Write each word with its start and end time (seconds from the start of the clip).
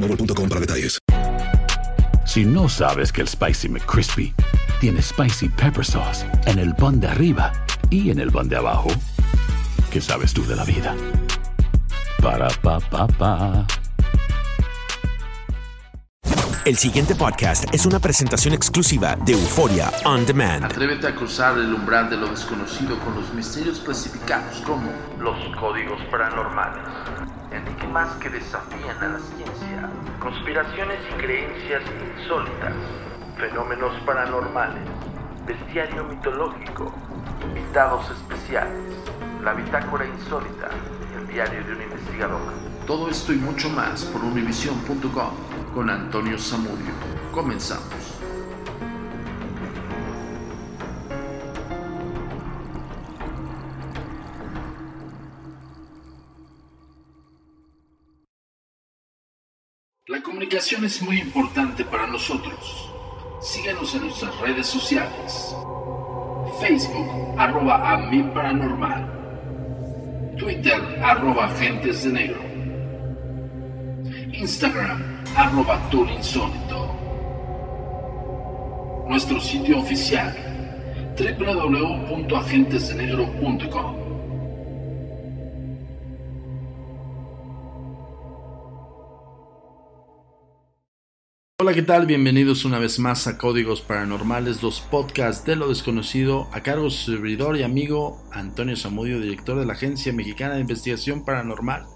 boostmobile.com 0.00 0.48
para 0.48 0.60
detalles. 0.60 0.98
Si 2.26 2.44
no 2.44 2.68
sabes 2.68 3.12
que 3.12 3.22
el 3.22 3.28
Spicy 3.28 3.68
McCrispy 3.68 4.32
tiene 4.80 5.02
Spicy 5.02 5.48
Pepper 5.48 5.84
Sauce 5.84 6.24
en 6.46 6.58
el 6.58 6.74
pan 6.74 7.00
de 7.00 7.08
arriba 7.08 7.52
y 7.90 8.10
en 8.10 8.20
el 8.20 8.30
pan 8.30 8.48
de 8.48 8.56
abajo, 8.56 8.88
¿qué 9.90 10.00
sabes 10.00 10.32
tú 10.32 10.46
de 10.46 10.56
la 10.56 10.64
vida? 10.64 10.94
Para, 12.22 12.48
pa, 12.62 12.78
pa, 12.78 13.06
pa. 13.06 13.66
El 16.64 16.76
siguiente 16.76 17.14
podcast 17.14 17.64
es 17.72 17.86
una 17.86 17.98
presentación 17.98 18.54
exclusiva 18.54 19.16
de 19.16 19.32
Euforia 19.32 19.90
On 20.04 20.24
Demand. 20.26 20.66
Atrévete 20.66 21.08
a 21.08 21.14
cruzar 21.14 21.58
el 21.58 21.72
umbral 21.72 22.10
de 22.10 22.16
lo 22.16 22.28
desconocido 22.28 22.98
con 23.00 23.14
los 23.16 23.32
misterios 23.32 23.80
clasificados 23.80 24.60
como 24.60 24.92
los 25.18 25.36
códigos 25.56 26.00
paranormales, 26.10 26.84
enigmas 27.52 28.14
que 28.16 28.30
desafían 28.30 28.98
a 29.00 29.08
la 29.08 29.18
ciencia, 29.18 29.90
conspiraciones 30.18 30.98
y 31.10 31.14
creencias 31.14 31.82
insólitas, 32.18 32.74
fenómenos 33.38 33.92
paranormales, 34.04 34.88
bestiario 35.46 36.04
mitológico, 36.04 36.92
invitados 37.42 38.10
especiales, 38.10 38.94
la 39.42 39.54
bitácora 39.54 40.06
insólita 40.06 40.68
el 41.16 41.26
diario 41.26 41.64
de 41.64 41.72
un 41.72 41.82
investigador. 41.82 42.40
Todo 42.86 43.08
esto 43.08 43.32
y 43.32 43.36
mucho 43.36 43.68
más 43.70 44.04
por 44.04 44.24
univision.com 44.24 45.30
con 45.74 45.90
Antonio 45.90 46.38
Zamudio. 46.38 46.92
Comenzamos. 47.32 48.09
La 60.10 60.20
comunicación 60.20 60.84
es 60.84 61.00
muy 61.02 61.20
importante 61.20 61.84
para 61.84 62.08
nosotros. 62.08 62.90
Síguenos 63.40 63.94
en 63.94 64.06
nuestras 64.06 64.36
redes 64.40 64.66
sociales. 64.66 65.54
Facebook, 66.60 67.36
arroba 67.38 67.92
a 67.92 67.96
mi 67.96 68.24
paranormal. 68.24 70.34
Twitter, 70.36 70.80
arroba 71.00 71.44
agentes 71.44 72.02
de 72.02 72.10
negro. 72.10 72.40
Instagram, 74.32 75.22
arroba 75.36 75.80
insólito. 75.92 76.92
Nuestro 79.08 79.40
sitio 79.40 79.78
oficial, 79.78 80.34
www.agentesdenegro.com. 81.16 83.99
Hola, 91.70 91.76
¿qué 91.76 91.86
tal? 91.86 92.06
Bienvenidos 92.06 92.64
una 92.64 92.80
vez 92.80 92.98
más 92.98 93.28
a 93.28 93.38
Códigos 93.38 93.80
Paranormales, 93.80 94.60
los 94.60 94.80
podcasts 94.80 95.44
de 95.44 95.54
lo 95.54 95.68
desconocido, 95.68 96.48
a 96.50 96.64
cargo 96.64 96.86
de 96.86 96.90
su 96.90 97.12
servidor 97.12 97.56
y 97.56 97.62
amigo 97.62 98.20
Antonio 98.32 98.76
Zamudio, 98.76 99.20
director 99.20 99.56
de 99.56 99.66
la 99.66 99.74
Agencia 99.74 100.12
Mexicana 100.12 100.54
de 100.54 100.62
Investigación 100.62 101.24
Paranormal, 101.24 101.86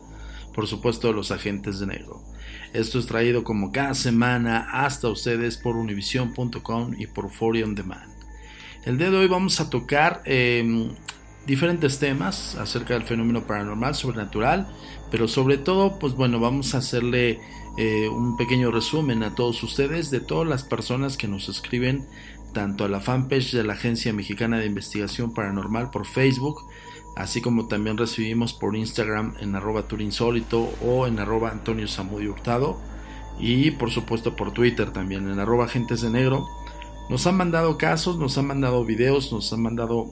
por 0.54 0.68
supuesto 0.68 1.12
los 1.12 1.32
agentes 1.32 1.80
de 1.80 1.88
negro. 1.88 2.22
Esto 2.72 3.00
es 3.00 3.06
traído 3.06 3.42
como 3.42 3.72
cada 3.72 3.94
semana 3.94 4.68
hasta 4.70 5.08
ustedes 5.08 5.56
por 5.56 5.74
univision.com 5.74 6.94
y 6.96 7.08
por 7.08 7.32
Fori 7.32 7.64
On 7.64 7.74
Demand. 7.74 8.12
El 8.84 8.96
día 8.96 9.10
de 9.10 9.16
hoy 9.16 9.26
vamos 9.26 9.58
a 9.58 9.70
tocar 9.70 10.22
eh, 10.24 10.88
diferentes 11.46 11.98
temas 11.98 12.54
acerca 12.54 12.94
del 12.94 13.02
fenómeno 13.02 13.44
paranormal, 13.44 13.96
sobrenatural, 13.96 14.68
pero 15.10 15.26
sobre 15.26 15.58
todo, 15.58 15.98
pues 15.98 16.14
bueno, 16.14 16.38
vamos 16.38 16.76
a 16.76 16.78
hacerle 16.78 17.40
eh, 17.76 18.08
un 18.08 18.36
pequeño 18.36 18.70
resumen 18.70 19.22
a 19.22 19.34
todos 19.34 19.62
ustedes 19.62 20.10
de 20.10 20.20
todas 20.20 20.48
las 20.48 20.62
personas 20.64 21.16
que 21.16 21.28
nos 21.28 21.48
escriben 21.48 22.06
tanto 22.52 22.84
a 22.84 22.88
la 22.88 23.00
fanpage 23.00 23.52
de 23.52 23.64
la 23.64 23.72
Agencia 23.72 24.12
Mexicana 24.12 24.58
de 24.58 24.66
Investigación 24.66 25.34
Paranormal 25.34 25.90
por 25.90 26.06
Facebook, 26.06 26.62
así 27.16 27.40
como 27.40 27.66
también 27.66 27.98
recibimos 27.98 28.54
por 28.54 28.76
Instagram 28.76 29.34
en 29.40 29.56
arroba 29.56 29.88
turinsólito 29.88 30.70
o 30.82 31.06
en 31.06 31.18
arroba 31.18 31.50
Antonio 31.50 31.88
Samudio 31.88 32.32
Hurtado 32.32 32.80
y 33.38 33.72
por 33.72 33.90
supuesto 33.90 34.36
por 34.36 34.52
Twitter 34.52 34.92
también 34.92 35.28
en 35.28 35.40
arroba 35.40 35.64
Agentes 35.64 36.00
de 36.00 36.10
Negro. 36.10 36.46
Nos 37.10 37.26
han 37.26 37.36
mandado 37.36 37.76
casos, 37.76 38.16
nos 38.18 38.38
han 38.38 38.46
mandado 38.46 38.84
videos, 38.84 39.32
nos 39.32 39.52
han 39.52 39.62
mandado 39.62 40.10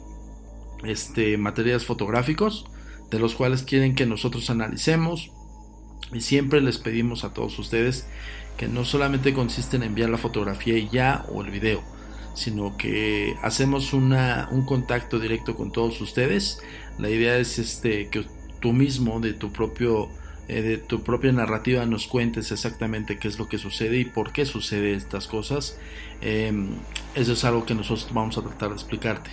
este, 0.84 1.38
materiales 1.38 1.86
fotográficos 1.86 2.66
de 3.10 3.18
los 3.18 3.34
cuales 3.34 3.62
quieren 3.62 3.94
que 3.94 4.06
nosotros 4.06 4.50
analicemos, 4.50 5.30
y 6.12 6.20
siempre 6.20 6.60
les 6.60 6.78
pedimos 6.78 7.24
a 7.24 7.32
todos 7.32 7.58
ustedes 7.58 8.06
que 8.56 8.68
no 8.68 8.84
solamente 8.84 9.32
consiste 9.32 9.76
en 9.76 9.82
enviar 9.82 10.10
la 10.10 10.18
fotografía 10.18 10.76
y 10.76 10.88
ya 10.88 11.24
o 11.30 11.42
el 11.42 11.50
video, 11.50 11.82
sino 12.34 12.76
que 12.76 13.34
hacemos 13.42 13.92
una, 13.92 14.48
un 14.50 14.64
contacto 14.64 15.18
directo 15.18 15.56
con 15.56 15.72
todos 15.72 16.00
ustedes. 16.00 16.60
La 16.98 17.08
idea 17.08 17.38
es 17.38 17.58
este, 17.58 18.08
que 18.08 18.24
tú 18.60 18.72
mismo 18.72 19.20
de 19.20 19.32
tu 19.32 19.52
propio 19.52 20.10
eh, 20.48 20.60
de 20.60 20.76
tu 20.76 21.02
propia 21.02 21.32
narrativa 21.32 21.86
nos 21.86 22.08
cuentes 22.08 22.50
exactamente 22.50 23.16
qué 23.18 23.28
es 23.28 23.38
lo 23.38 23.48
que 23.48 23.58
sucede 23.58 23.98
y 23.98 24.04
por 24.04 24.32
qué 24.32 24.44
sucede 24.44 24.94
estas 24.94 25.28
cosas. 25.28 25.78
Eh, 26.20 26.52
eso 27.14 27.32
es 27.32 27.44
algo 27.44 27.64
que 27.64 27.74
nosotros 27.74 28.08
vamos 28.12 28.36
a 28.38 28.42
tratar 28.42 28.70
de 28.70 28.74
explicarte. 28.74 29.30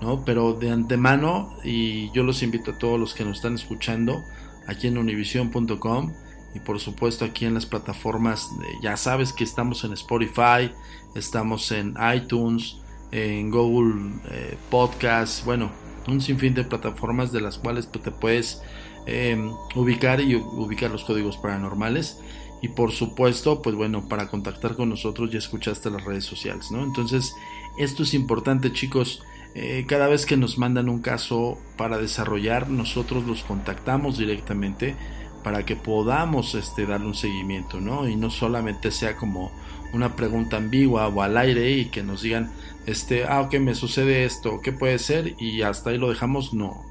¿no? 0.00 0.24
Pero 0.24 0.54
de 0.54 0.70
antemano, 0.70 1.56
y 1.64 2.10
yo 2.12 2.22
los 2.22 2.42
invito 2.42 2.72
a 2.72 2.78
todos 2.78 3.00
los 3.00 3.14
que 3.14 3.24
nos 3.24 3.38
están 3.38 3.54
escuchando, 3.54 4.24
aquí 4.66 4.88
en 4.88 4.98
univision.com 4.98 6.12
y 6.54 6.60
por 6.60 6.78
supuesto 6.78 7.24
aquí 7.24 7.46
en 7.46 7.54
las 7.54 7.66
plataformas, 7.66 8.48
ya 8.82 8.96
sabes 8.96 9.32
que 9.32 9.44
estamos 9.44 9.82
en 9.84 9.92
Spotify, 9.92 10.70
estamos 11.14 11.72
en 11.72 11.94
iTunes, 12.14 12.76
en 13.10 13.50
Google 13.50 14.12
eh, 14.30 14.56
Podcast, 14.70 15.44
bueno, 15.44 15.70
un 16.06 16.20
sinfín 16.20 16.54
de 16.54 16.64
plataformas 16.64 17.32
de 17.32 17.40
las 17.40 17.58
cuales 17.58 17.90
te 17.90 18.10
puedes 18.10 18.62
eh, 19.06 19.36
ubicar 19.74 20.20
y 20.20 20.36
ubicar 20.36 20.90
los 20.90 21.04
códigos 21.04 21.36
paranormales. 21.36 22.20
Y 22.62 22.68
por 22.68 22.92
supuesto, 22.92 23.60
pues 23.60 23.76
bueno, 23.76 24.08
para 24.08 24.28
contactar 24.28 24.74
con 24.74 24.88
nosotros 24.88 25.30
ya 25.30 25.38
escuchaste 25.38 25.90
las 25.90 26.02
redes 26.04 26.24
sociales, 26.24 26.70
¿no? 26.70 26.82
Entonces, 26.82 27.34
esto 27.76 28.04
es 28.04 28.14
importante, 28.14 28.72
chicos. 28.72 29.22
Eh, 29.54 29.84
cada 29.86 30.08
vez 30.08 30.26
que 30.26 30.36
nos 30.36 30.58
mandan 30.58 30.88
un 30.88 31.00
caso 31.00 31.58
para 31.76 31.98
desarrollar, 31.98 32.68
nosotros 32.68 33.24
los 33.24 33.44
contactamos 33.44 34.18
directamente 34.18 34.96
para 35.44 35.64
que 35.64 35.76
podamos 35.76 36.54
este, 36.54 36.86
darle 36.86 37.06
un 37.06 37.14
seguimiento, 37.14 37.80
¿no? 37.80 38.08
Y 38.08 38.16
no 38.16 38.30
solamente 38.30 38.90
sea 38.90 39.16
como 39.16 39.52
una 39.92 40.16
pregunta 40.16 40.56
ambigua 40.56 41.06
o 41.06 41.22
al 41.22 41.36
aire 41.36 41.70
y 41.70 41.84
que 41.86 42.02
nos 42.02 42.22
digan, 42.22 42.50
este, 42.86 43.26
ah, 43.26 43.42
ok, 43.42 43.54
me 43.60 43.74
sucede 43.74 44.24
esto, 44.24 44.60
¿qué 44.60 44.72
puede 44.72 44.98
ser? 44.98 45.36
Y 45.38 45.62
hasta 45.62 45.90
ahí 45.90 45.98
lo 45.98 46.08
dejamos, 46.08 46.52
no. 46.52 46.82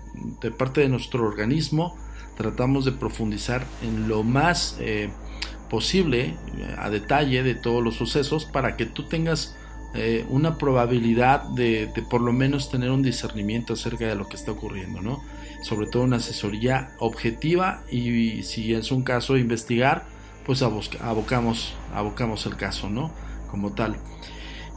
De 0.42 0.52
parte 0.52 0.82
de 0.82 0.90
nuestro 0.90 1.26
organismo 1.26 1.98
tratamos 2.38 2.86
de 2.86 2.94
profundizar 2.94 3.66
en 3.82 4.08
lo 4.08 4.24
más 4.24 4.78
eh, 4.80 5.10
posible, 5.70 6.36
a 6.78 6.90
detalle 6.90 7.44
de 7.44 7.56
todos 7.56 7.84
los 7.84 7.96
sucesos, 7.96 8.46
para 8.46 8.78
que 8.78 8.86
tú 8.86 9.04
tengas 9.04 9.58
eh, 9.96 10.26
una 10.30 10.58
probabilidad 10.58 11.44
de, 11.44 11.92
por 12.10 12.22
lo 12.22 12.34
menos 12.34 12.72
tener 12.72 12.90
un 12.90 13.04
discernimiento 13.04 13.74
acerca 13.74 14.08
de 14.08 14.16
lo 14.16 14.28
que 14.28 14.36
está 14.36 14.52
ocurriendo, 14.52 15.02
¿no? 15.02 15.24
Sobre 15.62 15.86
todo 15.86 16.04
una 16.04 16.18
asesoría 16.18 16.96
objetiva 17.00 17.84
y, 17.92 18.42
si 18.42 18.74
es 18.74 18.92
un 18.92 19.04
caso 19.04 19.38
investigar, 19.38 20.06
pues 20.46 20.64
abocamos, 20.64 21.76
abocamos 21.94 22.46
el 22.48 22.56
caso, 22.56 22.90
¿no? 22.90 23.12
Como 23.52 23.74
tal. 23.74 23.98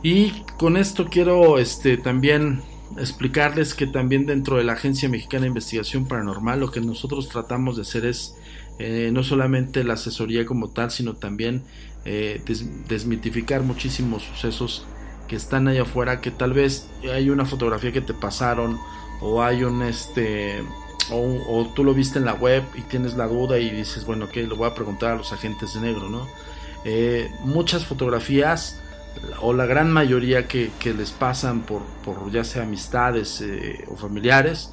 Y 0.02 0.32
con 0.58 0.76
esto 0.76 1.06
quiero 1.06 1.58
este, 1.58 1.96
también 1.96 2.60
explicarles 2.98 3.74
que 3.74 3.86
también 3.86 4.26
dentro 4.26 4.58
de 4.58 4.64
la 4.64 4.74
Agencia 4.74 5.08
Mexicana 5.08 5.42
de 5.42 5.48
Investigación 5.48 6.06
Paranormal 6.06 6.60
lo 6.60 6.70
que 6.70 6.80
nosotros 6.80 7.28
tratamos 7.28 7.76
de 7.76 7.82
hacer 7.82 8.04
es 8.06 8.36
eh, 8.78 9.10
no 9.12 9.24
solamente 9.24 9.82
la 9.82 9.94
asesoría 9.94 10.44
como 10.44 10.68
tal, 10.68 10.90
sino 10.90 11.16
también 11.16 11.64
eh, 12.04 12.42
desmitificar 12.86 13.62
muchísimos 13.62 14.22
sucesos 14.22 14.86
que 15.26 15.36
están 15.36 15.68
allá 15.68 15.82
afuera, 15.82 16.20
que 16.20 16.30
tal 16.30 16.52
vez 16.52 16.88
hay 17.12 17.30
una 17.30 17.44
fotografía 17.44 17.92
que 17.92 18.00
te 18.00 18.14
pasaron 18.14 18.78
o 19.20 19.42
hay 19.42 19.64
un 19.64 19.82
este 19.82 20.62
o, 21.10 21.70
tú 21.74 21.84
lo 21.84 21.94
viste 21.94 22.18
en 22.18 22.24
la 22.24 22.34
web 22.34 22.64
y 22.74 22.82
tienes 22.82 23.16
la 23.16 23.28
duda 23.28 23.58
y 23.58 23.70
dices, 23.70 24.04
bueno, 24.04 24.28
que 24.28 24.42
lo 24.42 24.56
voy 24.56 24.68
a 24.68 24.74
preguntar 24.74 25.12
a 25.12 25.16
los 25.16 25.32
agentes 25.32 25.74
de 25.74 25.80
negro, 25.80 26.08
¿no? 26.08 26.26
Eh, 26.84 27.30
muchas 27.44 27.84
fotografías 27.84 28.80
o 29.40 29.52
la 29.52 29.66
gran 29.66 29.90
mayoría 29.92 30.46
que, 30.46 30.70
les 30.84 31.12
pasan 31.12 31.62
por, 31.62 31.82
por, 32.04 32.30
ya 32.30 32.44
sea 32.44 32.62
amistades 32.62 33.40
eh, 33.40 33.84
o 33.90 33.96
familiares, 33.96 34.72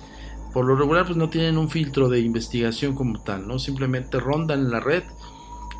por 0.54 0.66
lo 0.66 0.76
regular 0.76 1.06
pues 1.06 1.18
no 1.18 1.30
tienen 1.30 1.58
un 1.58 1.70
filtro 1.70 2.10
de 2.10 2.20
investigación 2.20 2.94
como 2.94 3.22
tal, 3.22 3.48
¿no? 3.48 3.58
Simplemente 3.60 4.20
rondan 4.20 4.62
en 4.62 4.72
la 4.72 4.80
red, 4.80 5.04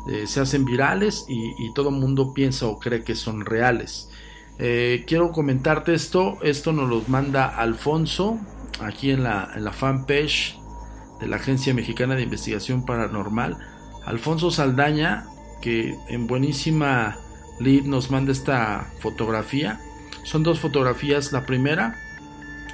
eh, 0.08 0.26
se 0.26 0.40
hacen 0.40 0.64
virales 0.64 1.26
y, 1.28 1.52
y 1.58 1.72
todo 1.74 1.90
el 1.90 1.96
mundo 1.96 2.32
piensa 2.34 2.66
o 2.66 2.78
cree 2.78 3.02
que 3.02 3.14
son 3.14 3.44
reales. 3.44 4.08
Eh, 4.58 5.04
quiero 5.06 5.32
comentarte 5.32 5.94
esto. 5.94 6.38
Esto 6.42 6.72
nos 6.72 6.88
lo 6.88 7.02
manda 7.08 7.46
Alfonso 7.46 8.38
aquí 8.80 9.10
en 9.10 9.24
la, 9.24 9.72
fanpage 9.72 10.58
de 11.20 11.26
la 11.26 11.36
Agencia 11.36 11.74
Mexicana 11.74 12.14
de 12.14 12.22
Investigación 12.22 12.84
Paranormal. 12.84 13.58
Alfonso 14.04 14.50
Saldaña, 14.50 15.26
que 15.60 15.96
en 16.08 16.26
buenísima 16.26 17.16
lead 17.58 17.84
nos 17.84 18.10
manda 18.10 18.32
esta 18.32 18.90
fotografía. 19.00 19.80
Son 20.22 20.42
dos 20.42 20.60
fotografías. 20.60 21.32
La 21.32 21.46
primera, 21.46 21.96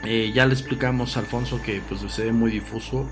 eh, 0.04 0.32
ya 0.34 0.46
le 0.46 0.54
explicamos 0.54 1.16
a 1.16 1.20
Alfonso 1.20 1.60
que 1.62 1.80
pues, 1.88 2.00
se 2.12 2.24
ve 2.24 2.32
muy 2.32 2.50
difuso, 2.50 3.08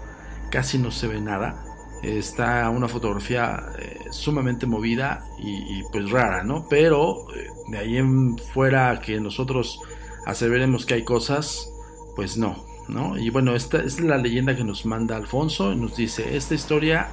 casi 0.50 0.78
no 0.78 0.90
se 0.90 1.06
ve 1.06 1.20
nada 1.20 1.67
está 2.02 2.68
una 2.70 2.88
fotografía 2.88 3.70
eh, 3.78 3.98
sumamente 4.10 4.66
movida 4.66 5.24
y, 5.38 5.82
pues 5.90 6.10
rara, 6.10 6.44
¿no? 6.44 6.66
Pero 6.68 7.26
eh, 7.34 7.48
de 7.68 7.78
ahí 7.78 7.96
en 7.96 8.38
fuera 8.38 9.00
que 9.00 9.20
nosotros 9.20 9.80
aseveremos 10.26 10.86
que 10.86 10.94
hay 10.94 11.04
cosas, 11.04 11.72
pues 12.14 12.36
no, 12.36 12.64
¿no? 12.88 13.18
Y 13.18 13.30
bueno, 13.30 13.54
esta, 13.54 13.78
es 13.78 14.00
la 14.00 14.18
leyenda 14.18 14.56
que 14.56 14.64
nos 14.64 14.86
manda 14.86 15.16
Alfonso, 15.16 15.74
nos 15.74 15.96
dice, 15.96 16.36
esta 16.36 16.54
historia 16.54 17.08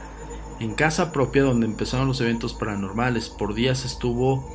en 0.60 0.74
casa 0.74 1.12
propia 1.12 1.44
donde 1.44 1.66
empezaron 1.66 2.08
los 2.08 2.22
eventos 2.22 2.54
paranormales, 2.54 3.30
por 3.30 3.54
días 3.54 3.86
estuvo 3.86 4.48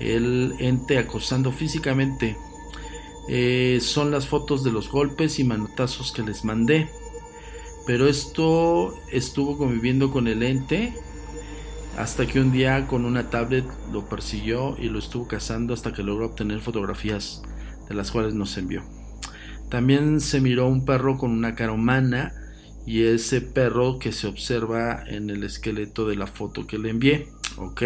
el 0.00 0.54
ente 0.58 0.98
acosando 0.98 1.52
físicamente. 1.52 2.36
Eh, 3.28 3.78
son 3.80 4.10
las 4.10 4.26
fotos 4.26 4.64
de 4.64 4.72
los 4.72 4.90
golpes 4.90 5.38
y 5.38 5.44
manotazos 5.44 6.12
que 6.12 6.22
les 6.22 6.44
mandé. 6.44 6.90
Pero 7.86 8.06
esto 8.06 8.94
estuvo 9.10 9.58
conviviendo 9.58 10.10
con 10.10 10.28
el 10.28 10.42
ente 10.42 10.94
hasta 11.98 12.26
que 12.26 12.40
un 12.40 12.52
día 12.52 12.86
con 12.86 13.04
una 13.04 13.28
tablet 13.28 13.66
lo 13.92 14.08
persiguió 14.08 14.76
y 14.78 14.88
lo 14.88 14.98
estuvo 14.98 15.26
cazando 15.28 15.74
hasta 15.74 15.92
que 15.92 16.02
logró 16.02 16.26
obtener 16.26 16.60
fotografías 16.60 17.42
de 17.88 17.94
las 17.94 18.10
cuales 18.10 18.34
nos 18.34 18.56
envió. 18.56 18.82
También 19.68 20.20
se 20.20 20.40
miró 20.40 20.68
un 20.68 20.84
perro 20.84 21.16
con 21.18 21.30
una 21.30 21.54
cara 21.54 21.72
humana 21.72 22.34
y 22.86 23.04
ese 23.04 23.40
perro 23.40 23.98
que 23.98 24.12
se 24.12 24.26
observa 24.26 25.02
en 25.06 25.30
el 25.30 25.44
esqueleto 25.44 26.06
de 26.06 26.16
la 26.16 26.26
foto 26.26 26.66
que 26.66 26.78
le 26.78 26.90
envié. 26.90 27.28
¿Ok? 27.56 27.82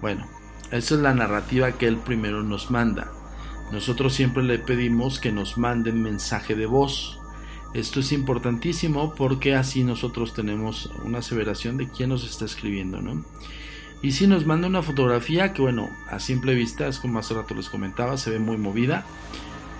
Bueno, 0.00 0.26
esa 0.70 0.94
es 0.94 1.00
la 1.00 1.14
narrativa 1.14 1.72
que 1.72 1.86
él 1.86 1.98
primero 1.98 2.42
nos 2.42 2.70
manda. 2.70 3.12
Nosotros 3.72 4.14
siempre 4.14 4.42
le 4.42 4.58
pedimos 4.58 5.18
que 5.18 5.32
nos 5.32 5.58
manden 5.58 6.02
mensaje 6.02 6.54
de 6.54 6.66
voz. 6.66 7.18
Esto 7.76 8.00
es 8.00 8.10
importantísimo 8.12 9.14
porque 9.14 9.54
así 9.54 9.84
nosotros 9.84 10.32
tenemos 10.32 10.88
una 11.04 11.18
aseveración 11.18 11.76
de 11.76 11.90
quién 11.90 12.08
nos 12.08 12.24
está 12.24 12.46
escribiendo, 12.46 13.02
¿no? 13.02 13.22
Y 14.00 14.12
si 14.12 14.26
nos 14.26 14.46
manda 14.46 14.66
una 14.66 14.80
fotografía 14.80 15.52
que, 15.52 15.60
bueno, 15.60 15.90
a 16.08 16.18
simple 16.18 16.54
vista, 16.54 16.88
es 16.88 16.98
como 16.98 17.18
hace 17.18 17.34
rato 17.34 17.54
les 17.54 17.68
comentaba, 17.68 18.16
se 18.16 18.30
ve 18.30 18.38
muy 18.38 18.56
movida. 18.56 19.04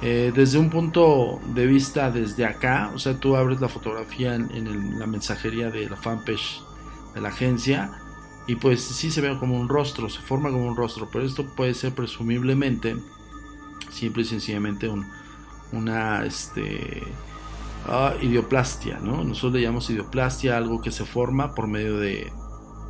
Eh, 0.03 0.31
desde 0.35 0.59
un 0.59 0.69
punto 0.69 1.41
de 1.55 1.67
vista 1.67 2.11
desde 2.11 2.45
acá, 2.45 2.91
o 2.95 2.99
sea, 2.99 3.19
tú 3.19 3.35
abres 3.35 3.63
la 3.63 3.69
fotografía 3.71 4.35
en, 4.35 4.99
la 4.99 5.07
mensajería 5.07 5.71
de 5.71 5.89
la 5.89 5.97
fanpage 5.97 6.61
de 7.15 7.23
la 7.23 7.31
agencia 7.31 7.93
y 8.47 8.57
pues 8.57 8.83
sí 8.83 9.11
se 9.11 9.23
ve 9.23 9.39
como 9.39 9.59
un 9.59 9.71
rostro, 9.71 10.11
se 10.11 10.21
forma 10.21 10.51
como 10.51 10.67
un 10.67 10.77
rostro, 10.77 11.09
pero 11.11 11.25
esto 11.25 11.47
puede 11.47 11.73
ser 11.73 11.95
presumiblemente, 11.95 12.95
simple 13.91 14.21
y 14.21 14.27
sencillamente 14.27 14.87
un, 14.87 15.07
una, 15.73 16.27
este, 16.27 17.03
idioplastia, 18.21 18.99
¿no? 19.01 19.23
Nosotros 19.25 19.55
le 19.55 19.63
llamamos 19.63 19.89
idioplastia 19.91 20.57
algo 20.57 20.81
que 20.81 20.91
se 20.91 21.05
forma 21.05 21.55
por 21.55 21.67
medio 21.67 21.99
de 21.99 22.33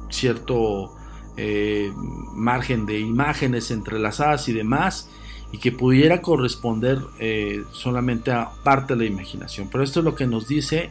cierto 0.09 0.95
eh, 1.37 1.93
margen 2.35 2.87
de 2.87 2.99
imágenes 2.99 3.71
entrelazadas 3.71 4.49
y 4.49 4.53
demás 4.53 5.11
y 5.53 5.59
que 5.59 5.73
pudiera 5.73 6.23
corresponder 6.23 6.99
eh, 7.19 7.65
solamente 7.73 8.33
a 8.33 8.51
parte 8.65 8.95
de 8.95 9.01
la 9.01 9.07
imaginación. 9.07 9.69
Pero 9.71 9.85
esto 9.85 10.01
es 10.01 10.05
lo 10.05 10.15
que 10.15 10.27
nos 10.27 10.49
dice 10.49 10.91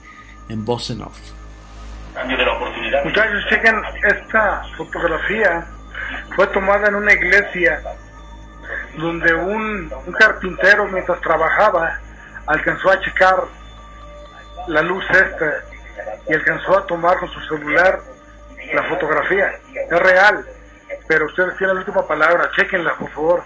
en 0.49 0.63
voz 0.65 0.89
en 0.91 1.01
off. 1.01 1.17
Muchachos, 3.03 3.43
chequen 3.49 3.75
esta 4.03 4.63
fotografía. 4.77 5.67
Fue 6.35 6.47
tomada 6.47 6.87
en 6.87 6.95
una 6.95 7.13
iglesia 7.13 7.81
donde 8.97 9.33
un, 9.33 9.91
un 10.05 10.13
carpintero 10.13 10.87
mientras 10.87 11.19
trabajaba 11.21 11.99
alcanzó 12.47 12.91
a 12.91 12.99
checar 13.01 13.35
la 14.67 14.81
luz 14.81 15.03
esta 15.09 15.63
y 16.27 16.33
alcanzó 16.33 16.77
a 16.77 16.85
tomar 16.87 17.19
con 17.19 17.29
su 17.29 17.39
celular 17.41 18.01
la 18.73 18.83
fotografía. 18.83 19.51
Es 19.73 19.99
real, 19.99 20.45
pero 21.07 21.27
ustedes 21.27 21.57
tienen 21.57 21.75
la 21.75 21.81
última 21.81 22.07
palabra, 22.07 22.49
chequenla 22.55 22.97
por 22.97 23.09
favor. 23.11 23.43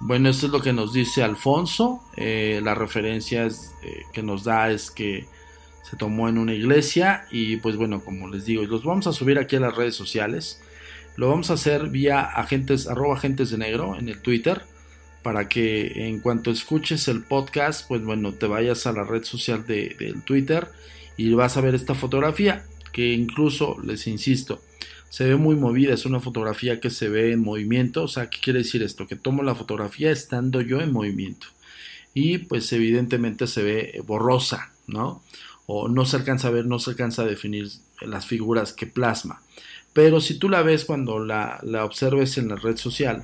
Bueno, 0.00 0.30
esto 0.30 0.46
es 0.46 0.52
lo 0.52 0.60
que 0.60 0.72
nos 0.72 0.92
dice 0.92 1.22
Alfonso. 1.22 2.02
Eh, 2.16 2.60
la 2.62 2.74
referencia 2.74 3.46
eh, 3.46 4.02
que 4.12 4.22
nos 4.22 4.44
da 4.44 4.70
es 4.70 4.90
que 4.90 5.28
se 5.82 5.96
tomó 5.96 6.28
en 6.28 6.38
una 6.38 6.54
iglesia 6.54 7.26
y 7.30 7.58
pues 7.58 7.76
bueno, 7.76 8.02
como 8.04 8.28
les 8.28 8.44
digo, 8.44 8.64
los 8.64 8.84
vamos 8.84 9.06
a 9.06 9.12
subir 9.12 9.38
aquí 9.38 9.56
a 9.56 9.60
las 9.60 9.76
redes 9.76 9.94
sociales. 9.94 10.60
Lo 11.16 11.28
vamos 11.28 11.50
a 11.50 11.54
hacer 11.54 11.88
vía 11.88 12.22
agentes, 12.22 12.88
arroba 12.88 13.14
agentes 13.14 13.50
de 13.50 13.58
negro 13.58 13.96
en 13.96 14.08
el 14.08 14.20
Twitter 14.22 14.62
para 15.22 15.48
que 15.48 16.08
en 16.08 16.20
cuanto 16.20 16.50
escuches 16.50 17.08
el 17.08 17.22
podcast, 17.22 17.86
pues 17.86 18.02
bueno, 18.02 18.32
te 18.32 18.46
vayas 18.46 18.86
a 18.86 18.92
la 18.92 19.04
red 19.04 19.24
social 19.24 19.66
de, 19.66 19.96
del 19.98 20.22
Twitter 20.22 20.68
y 21.16 21.32
vas 21.34 21.56
a 21.56 21.60
ver 21.60 21.74
esta 21.74 21.94
fotografía, 21.94 22.64
que 22.92 23.12
incluso, 23.12 23.78
les 23.84 24.06
insisto, 24.06 24.60
se 25.08 25.24
ve 25.24 25.36
muy 25.36 25.56
movida, 25.56 25.92
es 25.92 26.06
una 26.06 26.20
fotografía 26.20 26.80
que 26.80 26.90
se 26.90 27.08
ve 27.08 27.32
en 27.32 27.42
movimiento, 27.42 28.04
o 28.04 28.08
sea, 28.08 28.30
¿qué 28.30 28.38
quiere 28.40 28.60
decir 28.60 28.82
esto? 28.82 29.06
Que 29.06 29.14
tomo 29.14 29.42
la 29.42 29.54
fotografía 29.54 30.10
estando 30.10 30.60
yo 30.62 30.80
en 30.80 30.90
movimiento. 30.90 31.48
Y 32.14 32.38
pues 32.38 32.72
evidentemente 32.72 33.46
se 33.46 33.62
ve 33.62 34.02
borrosa, 34.06 34.72
¿no? 34.86 35.22
O 35.66 35.88
no 35.88 36.06
se 36.06 36.16
alcanza 36.16 36.48
a 36.48 36.50
ver, 36.50 36.66
no 36.66 36.78
se 36.78 36.90
alcanza 36.90 37.22
a 37.22 37.26
definir 37.26 37.68
las 38.00 38.26
figuras 38.26 38.72
que 38.72 38.86
plasma. 38.86 39.42
Pero 39.92 40.20
si 40.20 40.38
tú 40.38 40.48
la 40.48 40.62
ves 40.62 40.86
cuando 40.86 41.18
la, 41.18 41.60
la 41.62 41.84
observes 41.84 42.38
en 42.38 42.48
la 42.48 42.56
red 42.56 42.76
social, 42.76 43.22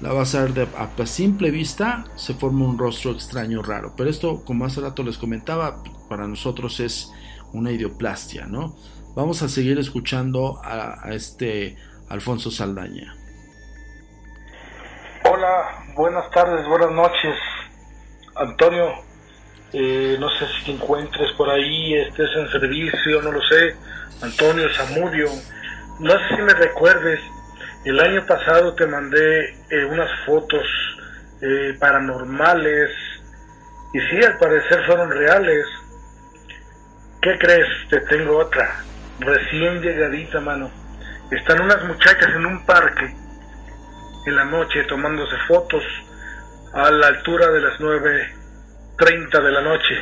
la 0.00 0.12
vas 0.12 0.34
a 0.34 0.42
ver 0.42 0.52
de, 0.52 0.68
a 0.76 1.06
simple 1.06 1.50
vista, 1.50 2.04
se 2.16 2.34
forma 2.34 2.66
un 2.66 2.78
rostro 2.78 3.12
extraño 3.12 3.62
raro. 3.62 3.94
Pero 3.96 4.10
esto, 4.10 4.44
como 4.44 4.64
hace 4.66 4.80
rato 4.80 5.02
les 5.02 5.18
comentaba, 5.18 5.82
para 6.08 6.26
nosotros 6.26 6.80
es 6.80 7.12
una 7.52 7.72
idioplastia, 7.72 8.46
¿no? 8.46 8.76
Vamos 9.14 9.42
a 9.42 9.48
seguir 9.48 9.78
escuchando 9.78 10.60
a, 10.62 11.10
este 11.12 11.76
Alfonso 12.10 12.50
Saldaña. 12.50 13.14
Hola, 15.24 15.84
buenas 15.94 16.30
tardes, 16.30 16.68
buenas 16.68 16.92
noches, 16.92 17.34
Antonio. 18.36 18.92
Eh, 19.72 20.16
no 20.20 20.28
sé 20.30 20.46
si 20.46 20.66
te 20.66 20.72
encuentres 20.72 21.32
por 21.32 21.48
ahí, 21.48 21.94
estés 21.94 22.28
en 22.36 22.48
servicio, 22.50 23.22
no 23.22 23.32
lo 23.32 23.40
sé. 23.40 23.74
Antonio 24.22 24.68
Zamudio, 24.74 25.28
no 25.98 26.10
sé 26.10 26.36
si 26.36 26.42
me 26.42 26.52
recuerdes 26.52 27.20
el 27.86 28.00
año 28.00 28.26
pasado 28.26 28.74
te 28.74 28.84
mandé 28.84 29.44
eh, 29.70 29.84
unas 29.84 30.10
fotos 30.26 30.64
eh, 31.40 31.76
paranormales 31.78 32.90
y 33.92 34.00
sí, 34.00 34.24
al 34.24 34.36
parecer 34.38 34.84
fueron 34.86 35.08
reales. 35.10 35.64
¿Qué 37.22 37.38
crees? 37.38 37.68
Te 37.88 38.00
tengo 38.00 38.38
otra, 38.38 38.82
recién 39.20 39.80
llegadita, 39.82 40.40
mano. 40.40 40.68
están 41.30 41.60
unas 41.60 41.84
muchachas 41.84 42.28
en 42.34 42.46
un 42.46 42.66
parque 42.66 43.14
en 44.26 44.34
la 44.34 44.44
noche 44.44 44.82
tomándose 44.84 45.36
fotos 45.46 45.84
a 46.72 46.90
la 46.90 47.06
altura 47.06 47.50
de 47.52 47.60
las 47.60 47.78
9.30 47.78 49.42
de 49.44 49.50
la 49.52 49.60
noche, 49.60 49.94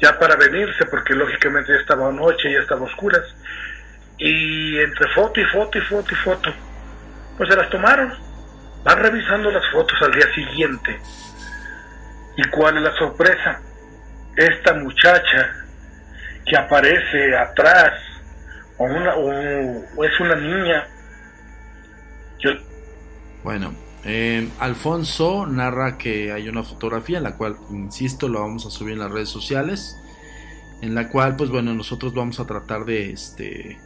ya 0.00 0.16
para 0.16 0.36
venirse, 0.36 0.86
porque 0.86 1.14
lógicamente 1.14 1.72
ya 1.72 1.80
estaba 1.80 2.12
noche, 2.12 2.52
ya 2.52 2.60
estaba 2.60 2.82
oscuras, 2.82 3.24
y 4.16 4.78
entre 4.78 5.08
foto 5.12 5.40
y 5.40 5.44
foto 5.44 5.78
y 5.78 5.80
foto 5.82 6.12
y 6.12 6.16
foto, 6.16 6.54
pues 7.38 7.48
se 7.48 7.56
las 7.56 7.70
tomaron, 7.70 8.12
van 8.84 8.98
revisando 8.98 9.50
las 9.50 9.62
fotos 9.72 9.96
al 10.02 10.12
día 10.12 10.26
siguiente. 10.34 11.00
¿Y 12.36 12.42
cuál 12.50 12.76
es 12.76 12.82
la 12.82 12.92
sorpresa? 12.96 13.60
Esta 14.36 14.74
muchacha 14.74 15.54
que 16.44 16.56
aparece 16.56 17.36
atrás 17.36 17.92
o, 18.76 18.84
una, 18.84 19.14
o, 19.14 20.04
es 20.04 20.20
una 20.20 20.34
niña. 20.34 20.86
Bueno, 23.44 23.74
eh, 24.04 24.48
Alfonso 24.58 25.46
narra 25.46 25.96
que 25.96 26.32
hay 26.32 26.48
una 26.48 26.62
fotografía 26.62 27.18
en 27.18 27.24
la 27.24 27.36
cual, 27.36 27.56
insisto, 27.70 28.28
lo 28.28 28.40
vamos 28.40 28.66
a 28.66 28.70
subir 28.70 28.94
en 28.94 29.00
las 29.00 29.10
redes 29.10 29.28
sociales, 29.28 29.96
en 30.82 30.94
la 30.94 31.08
cual, 31.08 31.36
pues 31.36 31.50
bueno, 31.50 31.72
nosotros 31.74 32.14
vamos 32.14 32.38
a 32.40 32.46
tratar 32.46 32.84
de, 32.84 33.10
este, 33.10 33.78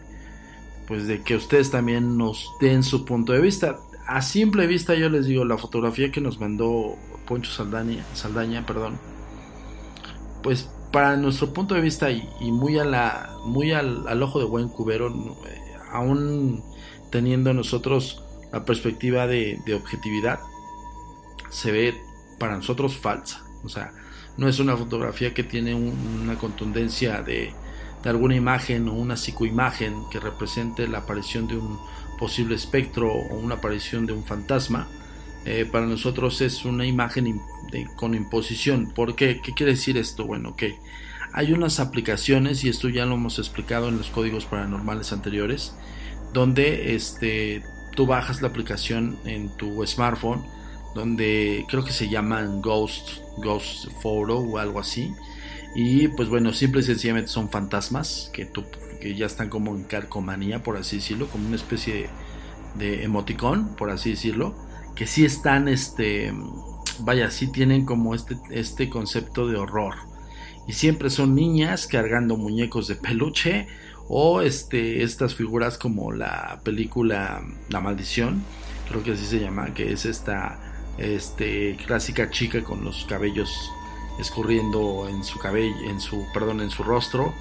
pues 0.87 1.07
de 1.07 1.23
que 1.23 1.37
ustedes 1.37 1.71
también 1.71 2.17
nos 2.17 2.53
den 2.61 2.83
su 2.83 3.05
punto 3.05 3.33
de 3.33 3.41
vista. 3.41 3.79
A 4.07 4.23
simple 4.23 4.67
vista 4.67 4.95
yo 4.95 5.09
les 5.09 5.27
digo, 5.27 5.45
la 5.45 5.59
fotografía 5.59 6.11
que 6.11 6.21
nos 6.21 6.41
mandó 6.41 6.97
Poncho 7.27 7.51
Saldaña, 7.51 8.05
Saldaña 8.15 8.67
perdón, 8.67 8.99
pues 10.43 10.69
para 10.93 11.17
nuestro 11.17 11.53
punto 11.53 11.75
de 11.75 11.81
vista 11.81 12.11
y, 12.11 12.29
muy, 12.53 12.79
a 12.79 12.85
la, 12.85 13.35
muy 13.45 13.73
al, 13.73 14.23
ojo 14.23 14.39
de 14.39 14.45
buen 14.45 14.69
cubero, 14.69 15.09
eh, 15.47 15.75
aún 15.91 16.63
teniendo 17.11 17.55
nosotros 17.55 18.23
la 18.53 18.65
perspectiva 18.65 19.27
de, 19.27 19.59
objetividad, 19.75 20.41
se 21.49 21.73
ve 21.73 21.95
para 22.39 22.57
nosotros 22.57 22.97
falsa. 22.97 23.43
O 23.65 23.69
sea, 23.69 23.93
no 24.37 24.49
es 24.49 24.59
una 24.59 24.77
fotografía 24.77 25.33
que 25.33 25.43
tiene 25.43 25.75
una 25.75 26.37
contundencia 26.39 27.23
de, 27.23 27.35
de, 27.35 27.55
alguna 28.11 28.35
imagen 28.35 28.89
o 28.89 28.95
una 28.95 29.17
psicoimagen 29.17 30.05
que 30.11 30.21
represente 30.21 30.89
la 30.89 30.99
aparición 30.99 31.47
de 31.47 31.57
un 31.57 31.79
posible 32.19 32.55
espectro 32.55 33.13
o 33.13 33.37
una 33.37 33.57
aparición 33.57 34.07
de 34.07 34.13
un 34.13 34.25
fantasma. 34.25 34.89
Eh, 35.45 35.69
para 35.71 35.87
nosotros 35.87 36.41
es 36.41 36.65
una 36.65 36.87
imagen 36.87 37.41
con 37.97 38.15
imposición. 38.15 38.93
¿Por 38.95 39.17
qué? 39.17 39.41
¿Qué 39.43 39.53
quiere 39.55 39.73
decir 39.73 39.97
esto? 39.97 40.25
Bueno, 40.25 40.55
que 40.55 40.79
hay 41.33 41.53
unas 41.53 41.81
aplicaciones, 41.81 42.63
y 42.65 42.69
esto 42.69 42.89
ya 42.89 43.07
lo 43.07 43.15
hemos 43.15 43.39
explicado 43.39 43.89
en 43.89 43.97
los 43.97 44.11
códigos 44.11 44.45
paranormales 44.45 45.13
anteriores, 45.13 45.75
donde 46.33 46.95
este, 46.95 47.63
tú 47.97 48.07
bajas 48.07 48.43
la 48.43 48.49
aplicación 48.49 49.19
en 49.25 49.49
tu 49.57 49.85
smartphone, 49.87 50.45
donde 50.95 51.65
creo 51.69 51.85
que 51.85 51.93
se 51.93 52.09
llaman 52.09 52.61
Ghost, 52.61 53.21
Ghost 53.39 53.91
Photo 54.03 54.39
o 54.39 54.59
algo 54.59 54.79
así. 54.79 55.15
Y 55.75 56.09
pues 56.09 56.29
bueno, 56.29 56.53
simple 56.53 56.81
y 56.81 56.85
sencillamente 56.85 57.31
son 57.31 57.49
fantasmas 57.49 58.31
que, 58.33 58.45
tú, 58.45 58.65
que 59.01 59.15
ya 59.15 59.27
están 59.27 59.49
como 59.49 59.75
en 59.75 59.85
carcomanía, 59.85 60.63
por 60.63 60.77
así 60.77 60.97
decirlo, 60.97 61.29
como 61.29 61.47
una 61.47 61.57
especie 61.57 61.95
de, 61.95 62.11
de 62.75 63.05
emoticón, 63.05 63.75
por 63.77 63.91
así 63.91 64.11
decirlo, 64.11 64.55
que 64.95 65.07
sí 65.07 65.25
están 65.25 65.69
este 65.69 66.33
vaya, 67.01 67.31
sí 67.31 67.51
tienen 67.51 67.85
como 67.85 68.15
este, 68.15 68.37
este 68.51 68.89
concepto 68.89 69.47
de 69.47 69.57
horror. 69.57 69.95
Y 70.67 70.75
siempre 70.75 71.11
son 71.11 71.35
niñas 71.35 71.87
cargando 71.87 72.37
muñecos 72.37 72.87
de 72.89 72.95
peluche 72.95 73.67
o 74.09 74.43
este, 74.43 75.03
estas 75.03 75.35
figuras 75.35 75.79
como 75.79 76.13
la 76.13 76.61
película 76.65 77.43
La 77.69 77.81
Maldición, 77.81 78.45
creo 78.89 79.03
que 79.03 79.13
así 79.13 79.25
se 79.25 79.41
llama, 79.41 79.75
que 79.75 79.93
es 79.93 80.05
esta 80.07 80.61
este, 80.99 81.77
clásica 81.87 82.31
chica 82.31 82.63
con 82.63 82.85
los 82.85 83.05
cabellos 83.07 83.73
escurriendo 84.19 85.07
en 85.09 85.25
su 85.25 85.39
cabello, 85.39 85.77
en 85.85 86.01
su, 86.01 86.27
perdón, 86.33 86.61
en 86.61 86.71
su 86.71 86.83
rostro. 86.83 87.33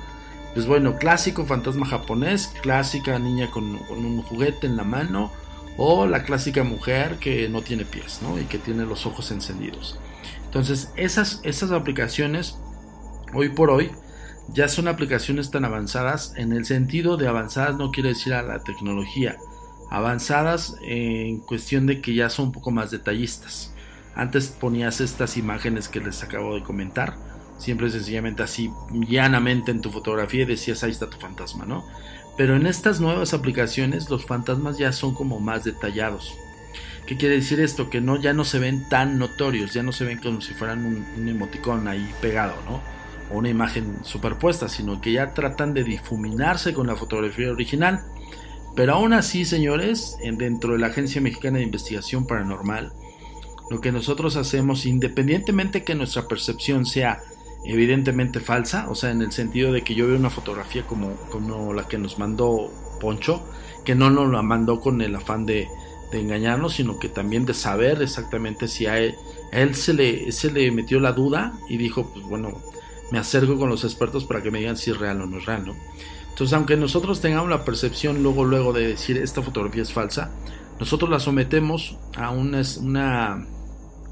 Pues 0.54 0.68
bueno, 0.68 0.98
clásico 0.98 1.46
fantasma 1.46 1.86
japonés, 1.86 2.54
clásica 2.62 3.18
niña 3.20 3.50
con, 3.50 3.76
un 3.90 4.22
juguete 4.24 4.68
en 4.68 4.76
la 4.76 4.84
mano 4.84 5.32
o 5.78 6.06
la 6.06 6.24
clásica 6.24 6.64
mujer 6.64 7.18
que 7.18 7.48
no 7.48 7.62
tiene 7.62 7.86
pies 7.86 8.20
¿no? 8.22 8.38
y 8.40 8.44
que 8.44 8.58
tiene 8.58 8.86
los 8.86 9.06
ojos 9.06 9.32
encendidos. 9.32 9.98
Entonces 10.44 10.92
esas, 10.98 11.40
esas 11.44 11.72
aplicaciones 11.72 12.58
hoy 13.34 13.50
por 13.50 13.70
hoy 13.70 13.92
ya 14.50 14.68
son 14.68 14.88
aplicaciones 14.88 15.50
tan 15.52 15.64
avanzadas 15.66 16.34
en 16.36 16.52
el 16.52 16.66
sentido 16.66 17.16
de 17.16 17.28
avanzadas 17.28 17.78
no 17.78 17.92
quiere 17.92 18.10
decir 18.10 18.34
a 18.34 18.44
la 18.44 18.60
tecnología, 18.60 19.38
avanzadas 19.90 20.76
en 20.84 21.40
cuestión 21.40 21.86
de 21.86 22.02
que 22.02 22.14
ya 22.14 22.30
son 22.30 22.48
un 22.48 22.52
poco 22.52 22.72
más 22.72 22.92
detallistas. 22.92 23.74
Antes 24.16 24.48
ponías 24.48 25.02
estas 25.02 25.38
imágenes 25.38 25.88
que 25.88 26.00
les 26.00 26.24
acabo 26.24 26.56
de 26.56 26.64
comentar, 26.64 27.16
siempre 27.58 27.90
sencillamente 27.90 28.44
así 28.44 28.72
llanamente 29.08 29.72
en 29.72 29.82
tu 29.82 29.92
fotografía 29.92 30.44
y 30.44 30.46
decías 30.46 30.84
ahí 30.84 30.92
está 30.92 31.10
tu 31.10 31.18
fantasma, 31.18 31.66
¿no? 31.66 31.86
Pero 32.38 32.56
en 32.56 32.66
estas 32.66 33.00
nuevas 33.00 33.34
aplicaciones 33.34 34.10
los 34.10 34.26
fantasmas 34.26 34.78
ya 34.78 34.92
son 34.92 35.14
como 35.14 35.40
más 35.40 35.64
detallados. 35.64 36.38
¿Qué 37.06 37.18
quiere 37.18 37.36
decir 37.36 37.60
esto? 37.60 37.90
Que 37.90 38.00
no, 38.00 38.20
ya 38.20 38.34
no 38.34 38.46
se 38.46 38.60
ven 38.60 38.88
tan 38.88 39.18
notorios, 39.18 39.74
ya 39.74 39.84
no 39.84 39.92
se 39.92 40.06
ven 40.06 40.20
como 40.20 40.42
si 40.42 40.54
fueran 40.54 40.86
un, 40.86 41.28
emoticón 41.28 41.88
ahí 41.88 42.10
pegado, 42.22 42.56
¿no? 42.66 42.82
O 43.32 43.40
una 43.40 43.50
imagen 43.50 43.98
superpuesta, 44.04 44.70
sino 44.70 45.02
que 45.02 45.14
ya 45.14 45.34
tratan 45.34 45.74
de 45.74 45.84
difuminarse 45.84 46.74
con 46.74 46.88
la 46.88 46.96
fotografía 46.96 47.52
original. 47.52 48.02
Pero 48.76 48.94
aún 48.94 49.14
así, 49.14 49.44
señores, 49.44 50.18
dentro 50.38 50.74
de 50.74 50.80
la 50.80 50.88
Agencia 50.88 51.20
Mexicana 51.20 51.58
de 51.58 51.66
Investigación 51.66 52.26
Paranormal, 52.26 52.94
lo 53.72 53.80
que 53.80 53.94
nosotros 53.94 54.36
hacemos, 54.36 54.86
independientemente 54.86 55.86
que 55.86 55.96
nuestra 55.96 56.28
percepción 56.28 56.86
sea 56.86 57.22
evidentemente 57.64 58.42
falsa, 58.42 58.90
o 58.90 58.96
sea, 58.96 59.12
en 59.12 59.22
el 59.22 59.32
sentido 59.32 59.72
de 59.72 59.82
que 59.82 59.96
yo 59.96 60.08
veo 60.08 60.18
una 60.18 60.30
fotografía 60.30 60.86
como, 60.86 61.14
como 61.32 61.74
la 61.74 61.88
que 61.88 61.98
nos 61.98 62.20
mandó 62.20 62.70
Poncho, 63.00 63.42
que 63.86 63.96
no 63.96 64.10
nos 64.10 64.30
la 64.30 64.42
mandó 64.42 64.82
con 64.82 65.02
el 65.02 65.16
afán 65.16 65.46
de, 65.46 65.70
engañarnos, 66.12 66.74
sino 66.74 67.00
que 67.00 67.08
también 67.08 67.46
de 67.46 67.54
saber 67.54 68.02
exactamente 68.02 68.68
si 68.68 68.88
a 68.88 69.00
él, 69.00 69.16
se, 69.74 69.94
le, 69.94 70.34
se 70.34 70.52
le 70.52 70.70
metió 70.72 71.00
la 71.00 71.14
duda 71.14 71.54
y 71.70 71.78
dijo, 71.78 72.12
pues 72.12 72.26
bueno, 72.26 72.52
me 73.10 73.20
acerco 73.20 73.58
con 73.58 73.70
los 73.70 73.86
expertos 73.86 74.26
para 74.26 74.44
que 74.44 74.52
me 74.52 74.60
digan 74.60 74.76
si 74.76 74.92
es 74.92 74.98
real 74.98 75.22
o 75.22 75.28
no 75.28 75.38
es 75.38 75.46
real, 75.46 75.66
¿no? 75.66 75.76
Entonces, 76.28 76.54
aunque 76.54 76.76
nosotros 76.76 77.22
tengamos 77.22 77.50
la 77.50 77.64
percepción 77.64 78.22
luego, 78.22 78.44
luego 78.44 78.74
de 78.74 78.90
decir 78.90 79.16
esta 79.16 79.42
fotografía 79.42 79.84
es 79.84 79.94
falsa, 79.94 80.32
nosotros 80.78 81.10
la 81.10 81.22
sometemos 81.22 81.98
a 82.18 82.32
una 82.32 82.60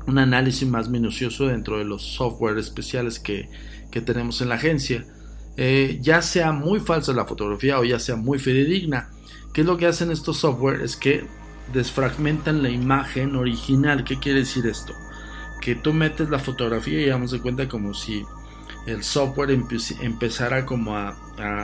un 0.09 0.17
análisis 0.17 0.67
más 0.67 0.89
minucioso 0.89 1.47
dentro 1.47 1.77
de 1.77 1.85
los 1.85 2.01
software 2.01 2.57
especiales 2.57 3.19
que, 3.19 3.49
tenemos 3.91 4.41
en 4.41 4.49
la 4.49 4.55
agencia. 4.55 5.05
Eh, 5.57 5.99
ya 6.01 6.21
sea 6.21 6.51
muy 6.51 6.79
falsa 6.79 7.11
la 7.13 7.25
fotografía 7.25 7.79
o 7.79 7.83
ya 7.83 7.99
sea 7.99 8.15
muy 8.15 8.39
fidedigna. 8.39 9.09
¿Qué 9.53 9.61
es 9.61 9.67
lo 9.67 9.77
que 9.77 9.87
hacen 9.87 10.11
estos 10.11 10.37
software? 10.37 10.81
Es 10.81 10.95
que 10.95 11.25
desfragmentan 11.73 12.63
la 12.63 12.69
imagen 12.69 13.35
original. 13.35 14.03
¿Qué 14.03 14.19
quiere 14.19 14.39
decir 14.39 14.65
esto? 14.67 14.93
Que 15.61 15.75
tú 15.75 15.93
metes 15.93 16.29
la 16.29 16.39
fotografía 16.39 17.01
y 17.01 17.07
damos 17.07 17.31
de 17.31 17.41
cuenta 17.41 17.67
como 17.67 17.93
si 17.93 18.23
el 18.85 19.03
software 19.03 19.51
empezara 19.51 20.65
como 20.65 20.95
a, 20.95 21.15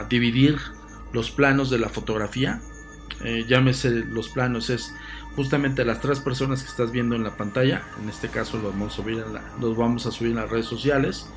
dividir 0.10 0.58
los 1.14 1.32
planos 1.32 1.70
de 1.70 1.80
la 1.80 1.90
fotografía. 1.90 2.62
Eh, 3.24 3.46
llámese 3.48 3.92
los 3.92 4.30
planos, 4.30 4.70
es 4.70 4.94
justamente 5.36 5.86
las 5.86 6.02
tres 6.02 6.20
personas 6.20 6.64
que 6.64 6.70
estás 6.70 6.92
viendo 6.92 7.16
en 7.16 7.24
la 7.24 7.38
pantalla, 7.38 7.84
en 8.02 8.10
este 8.10 8.30
caso 8.30 8.58
los 8.58 8.72
vamos 8.72 8.94
a 8.94 8.96
subir 8.98 9.20
en, 9.20 9.62
los 9.62 9.78
vamos 9.78 10.06
a 10.06 10.12
subir 10.12 10.32
en 10.32 10.38
las 10.38 10.50
redes 10.50 10.66
sociales 10.66 11.30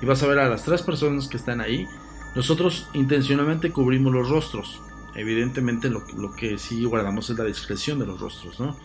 y 0.00 0.06
vas 0.06 0.22
a 0.22 0.26
ver 0.26 0.38
a 0.38 0.48
las 0.48 0.64
tres 0.64 0.82
personas 0.82 1.28
que 1.28 1.36
están 1.36 1.60
ahí. 1.60 1.86
Nosotros 2.34 2.88
intencionalmente 2.94 3.70
cubrimos 3.70 4.12
los 4.12 4.28
rostros. 4.28 4.80
Evidentemente 5.14 5.88
lo, 5.88 6.04
que 6.34 6.58
sí 6.58 6.84
guardamos 6.84 7.30
es 7.30 7.38
la 7.38 7.44
discreción 7.44 8.00
de 8.00 8.06
los 8.06 8.20
rostros, 8.20 8.58
¿no? 8.58 8.76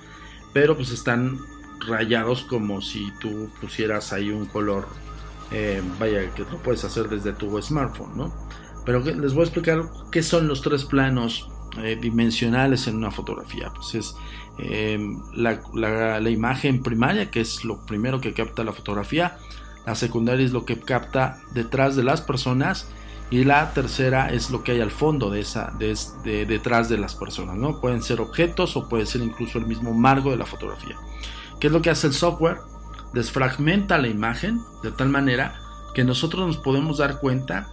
Pero 0.54 0.76
pues 0.76 0.92
están 0.92 1.40
rayados 1.88 2.44
como 2.44 2.82
si 2.82 3.12
tú 3.20 3.50
pusieras 3.60 4.14
ahí 4.14 4.30
un 4.30 4.46
color, 4.46 4.88
eh, 5.52 5.82
vaya, 6.00 6.32
que 6.36 6.44
lo 6.44 6.62
puedes 6.62 6.84
hacer 6.84 7.10
desde 7.10 7.34
tu 7.34 7.60
smartphone, 7.62 8.16
¿no? 8.16 8.34
Pero 8.86 9.00
les 9.00 9.34
voy 9.34 9.42
a 9.42 9.46
explicar 9.46 9.90
qué 10.12 10.22
son 10.22 10.48
los 10.48 10.62
tres 10.62 10.86
planos 10.86 11.50
eh, 11.78 11.98
dimensionales 12.00 12.88
en 12.88 12.96
una 12.98 13.12
fotografía. 13.12 13.72
Pues 13.76 13.96
es 13.96 14.16
Em, 14.62 15.22
la, 15.34 16.30
imagen 16.30 16.84
primaria, 16.84 17.32
que 17.32 17.40
es 17.40 17.64
lo 17.64 17.86
primero 17.86 18.20
que 18.20 18.34
capta 18.34 18.66
la 18.66 18.74
fotografía, 18.74 19.38
la 19.86 19.96
secundaria 19.96 20.46
es 20.46 20.52
lo 20.52 20.66
que 20.66 20.78
capta 20.78 21.40
detrás 21.54 21.96
de 21.96 22.04
las 22.04 22.22
personas 22.22 22.90
y 23.32 23.46
la 23.46 23.74
tercera 23.74 24.32
es 24.34 24.50
lo 24.52 24.64
que 24.64 24.74
hay 24.74 24.82
al 24.82 24.92
fondo 24.92 25.30
de 25.30 25.40
esa, 25.40 25.74
de, 25.80 26.46
detrás 26.46 26.90
de 26.90 26.98
las 26.98 27.16
personas, 27.16 27.56
¿no? 27.56 27.80
Pueden 27.80 28.04
ser 28.04 28.20
objetos 28.20 28.76
o 28.76 28.90
puede 28.90 29.06
ser 29.06 29.22
incluso 29.22 29.60
el 29.60 29.66
mismo 29.66 29.94
marco 29.94 30.32
de 30.32 30.38
la 30.38 30.46
fotografía. 30.46 30.98
¿Qué 31.62 31.68
es 31.68 31.74
lo 31.74 31.82
que 31.82 31.90
hace 31.90 32.08
el 32.08 32.14
software? 32.14 32.58
Desfragmenta 33.14 33.98
la 33.98 34.10
imagen 34.10 34.60
de 34.84 34.92
tal 34.92 35.08
manera 35.08 35.62
que 35.94 36.04
nosotros 36.04 36.46
nos 36.46 36.58
podemos 36.58 36.98
dar 36.98 37.20
cuenta 37.20 37.70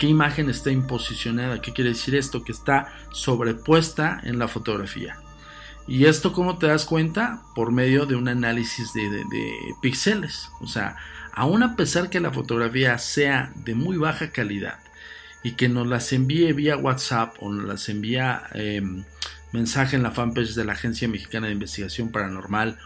¿Qué 0.00 0.08
imagen 0.08 0.50
está 0.50 0.72
imposicionada? 0.72 1.62
¿Qué 1.62 1.72
quiere 1.72 1.90
decir 1.90 2.16
esto? 2.16 2.42
Que 2.42 2.50
está 2.50 2.92
sobrepuesta 3.12 4.20
en 4.24 4.40
la 4.40 4.48
fotografía. 4.48 5.20
¿Y 5.86 6.06
esto 6.06 6.32
cómo 6.32 6.58
te 6.58 6.66
das 6.66 6.86
cuenta? 6.86 7.42
Por 7.54 7.70
medio 7.70 8.06
de 8.06 8.16
un 8.16 8.26
análisis 8.26 8.92
de, 8.92 9.08
de 9.08 9.52
píxeles. 9.80 10.50
O 10.60 10.66
sea, 10.66 10.96
aún 11.32 11.62
a 11.62 11.76
pesar 11.76 12.10
que 12.10 12.18
la 12.18 12.32
fotografía 12.32 12.98
sea 12.98 13.52
de 13.54 13.76
muy 13.76 13.96
baja 13.96 14.32
calidad, 14.32 14.80
y 15.42 15.52
que 15.52 15.68
nos 15.68 15.86
las 15.86 16.12
envíe 16.12 16.52
vía 16.52 16.76
WhatsApp 16.76 17.36
o 17.40 17.52
nos 17.52 17.66
las 17.66 17.88
envía 17.88 18.42
em, 18.52 19.04
mensaje 19.52 19.96
en 19.96 20.02
la 20.02 20.10
fanpage 20.10 20.54
de 20.54 20.64
la 20.64 20.72
Agencia 20.72 21.08
Mexicana 21.08 21.46
de 21.46 21.54
Investigación 21.54 22.10
Paranormal 22.10 22.78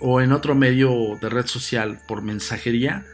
o 0.00 0.20
en 0.20 0.32
otro 0.32 0.54
medio 0.54 1.16
de 1.20 1.28
red 1.28 1.46
social 1.46 2.00
por 2.06 2.22
mensajería, 2.22 3.06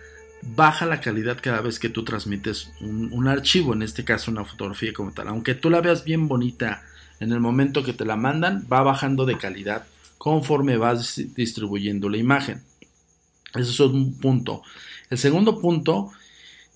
baja 0.42 0.86
la 0.86 1.00
calidad 1.00 1.38
cada 1.40 1.60
vez 1.60 1.78
que 1.78 1.88
tú 1.88 2.04
transmites 2.04 2.72
un, 2.80 3.28
archivo, 3.28 3.72
en 3.72 3.82
este 3.82 4.04
caso 4.04 4.30
una 4.30 4.44
fotografía 4.44 4.92
como 4.92 5.12
tal. 5.12 5.28
Aunque 5.28 5.54
tú 5.54 5.70
la 5.70 5.80
veas 5.80 6.04
bien 6.04 6.28
bonita 6.28 6.82
en 7.20 7.32
el 7.32 7.40
momento 7.40 7.84
que 7.84 7.92
te 7.92 8.04
la 8.04 8.16
mandan, 8.16 8.66
va 8.70 8.82
bajando 8.82 9.24
de 9.24 9.38
calidad 9.38 9.86
conforme 10.18 10.76
vas 10.76 11.20
distribuyendo 11.34 12.08
la 12.08 12.16
imagen. 12.16 12.62
Ese 13.54 13.70
es 13.70 13.80
un 13.80 14.18
punto. 14.18 14.62
El 15.10 15.18
segundo 15.18 15.60
punto 15.60 16.12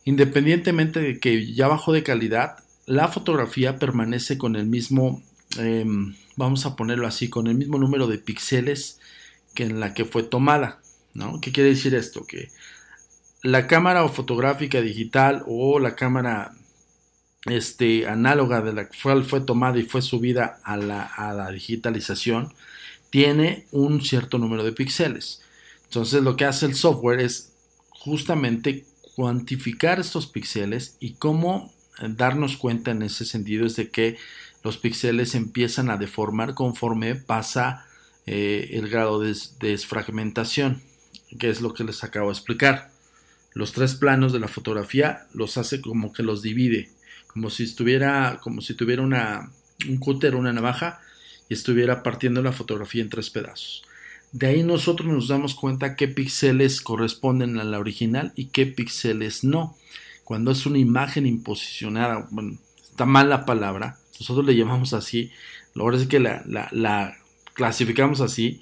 Independientemente 0.07 1.01
de 1.01 1.19
que 1.19 1.53
ya 1.53 1.67
bajó 1.67 1.93
de 1.93 2.05
calidad, 2.05 2.59
la 2.87 3.09
fotografía 3.09 3.81
permanece 3.81 4.39
con 4.39 4.55
el 4.55 4.65
mismo, 4.65 5.21
em, 5.59 6.15
vamos 6.37 6.65
a 6.65 6.77
ponerlo 6.77 7.09
así, 7.09 7.29
con 7.29 7.49
el 7.49 7.57
mismo 7.57 7.77
número 7.77 8.07
de 8.07 8.19
píxeles 8.19 9.01
que 9.53 9.65
en 9.65 9.81
la 9.81 9.95
que 9.95 10.05
fue 10.05 10.23
tomada. 10.23 10.81
¿no? 11.13 11.41
¿Qué 11.41 11.51
quiere 11.51 11.71
decir 11.71 11.93
esto? 11.97 12.25
Que 12.25 12.51
la 13.43 13.67
cámara 13.67 14.07
fotográfica 14.09 14.81
digital 14.81 15.45
o 15.47 15.79
la 15.79 15.95
cámara 15.95 16.53
este, 17.47 18.09
análoga 18.09 18.61
de 18.61 18.73
la 18.73 18.89
cual 18.89 19.25
fue 19.25 19.41
tomada 19.41 19.79
y 19.79 19.85
fue 19.85 20.03
subida 20.03 20.61
a 20.65 20.77
la, 20.77 21.03
a 21.03 21.33
la 21.33 21.51
digitalización 21.51 22.53
tiene 23.11 23.67
un 23.71 24.03
cierto 24.03 24.39
número 24.39 24.65
de 24.65 24.73
píxeles. 24.73 25.41
Entonces 25.85 26.23
lo 26.23 26.37
que 26.37 26.45
hace 26.45 26.67
el 26.67 26.75
software 26.75 27.21
es 27.21 27.53
justamente 27.89 28.85
cuantificar 29.15 29.99
estos 30.01 30.27
píxeles 30.27 30.97
y 31.01 31.15
cómo 31.15 31.73
eh, 31.99 32.09
darnos 32.09 32.57
cuenta 32.57 32.91
en 32.91 33.03
ese 33.03 33.25
sentido 33.25 33.67
es 33.67 33.77
de 33.77 33.89
que 33.91 34.19
los 34.63 34.79
píxeles 34.79 35.35
empiezan 35.35 35.91
a 35.91 35.97
deformar 35.97 36.55
conforme 36.55 37.15
pasa 37.15 37.87
eh, 38.27 38.71
el 38.73 38.89
grado 38.89 39.21
de 39.21 39.35
desfragmentación, 39.61 40.83
que 41.39 41.49
es 41.49 41.61
lo 41.61 41.73
que 41.73 41.85
les 41.85 42.03
acabo 42.03 42.27
de 42.27 42.33
explicar. 42.33 42.91
Los 43.57 43.73
tres 43.73 43.95
planos 43.95 44.35
de 44.35 44.39
la 44.39 44.49
fotografía 44.49 45.29
los 45.33 45.57
hace 45.57 45.81
como 45.81 46.13
que 46.13 46.23
los 46.23 46.43
divide, 46.43 46.91
como 47.27 47.49
si 47.49 47.63
estuviera, 47.63 48.39
como 48.43 48.61
si 48.61 48.75
tuviera 48.75 49.01
una, 49.01 49.51
un 49.89 49.97
cúter 49.97 50.35
una 50.35 50.53
navaja 50.53 51.01
y 51.49 51.55
estuviera 51.55 52.03
partiendo 52.03 52.43
la 52.43 52.53
fotografía 52.53 53.01
en 53.01 53.09
tres 53.09 53.31
pedazos. 53.31 53.83
De 54.31 54.49
ahí 54.49 54.63
nosotros 54.63 55.09
nos 55.09 55.29
damos 55.29 55.55
cuenta 55.55 55.97
qué 55.97 56.07
píxeles 56.07 56.83
corresponden 56.83 57.59
a 57.59 57.65
la 57.65 57.79
original 57.79 58.35
y 58.37 58.49
qué 58.49 58.67
píxeles 58.67 59.43
no. 59.43 59.75
Cuando 60.25 60.51
es 60.51 60.67
una 60.67 60.77
imagen 60.77 61.25
imposicionada, 61.25 62.29
bueno, 62.31 62.59
está 62.83 63.07
mal 63.07 63.31
la 63.31 63.47
palabra, 63.47 63.97
nosotros 64.21 64.45
le 64.45 64.55
llamamos 64.55 64.93
así, 64.93 65.33
lo 65.73 65.87
verdad 65.87 66.03
es 66.03 66.09
que 66.09 66.21
la, 66.21 67.17
clasificamos 67.55 68.21
así 68.21 68.61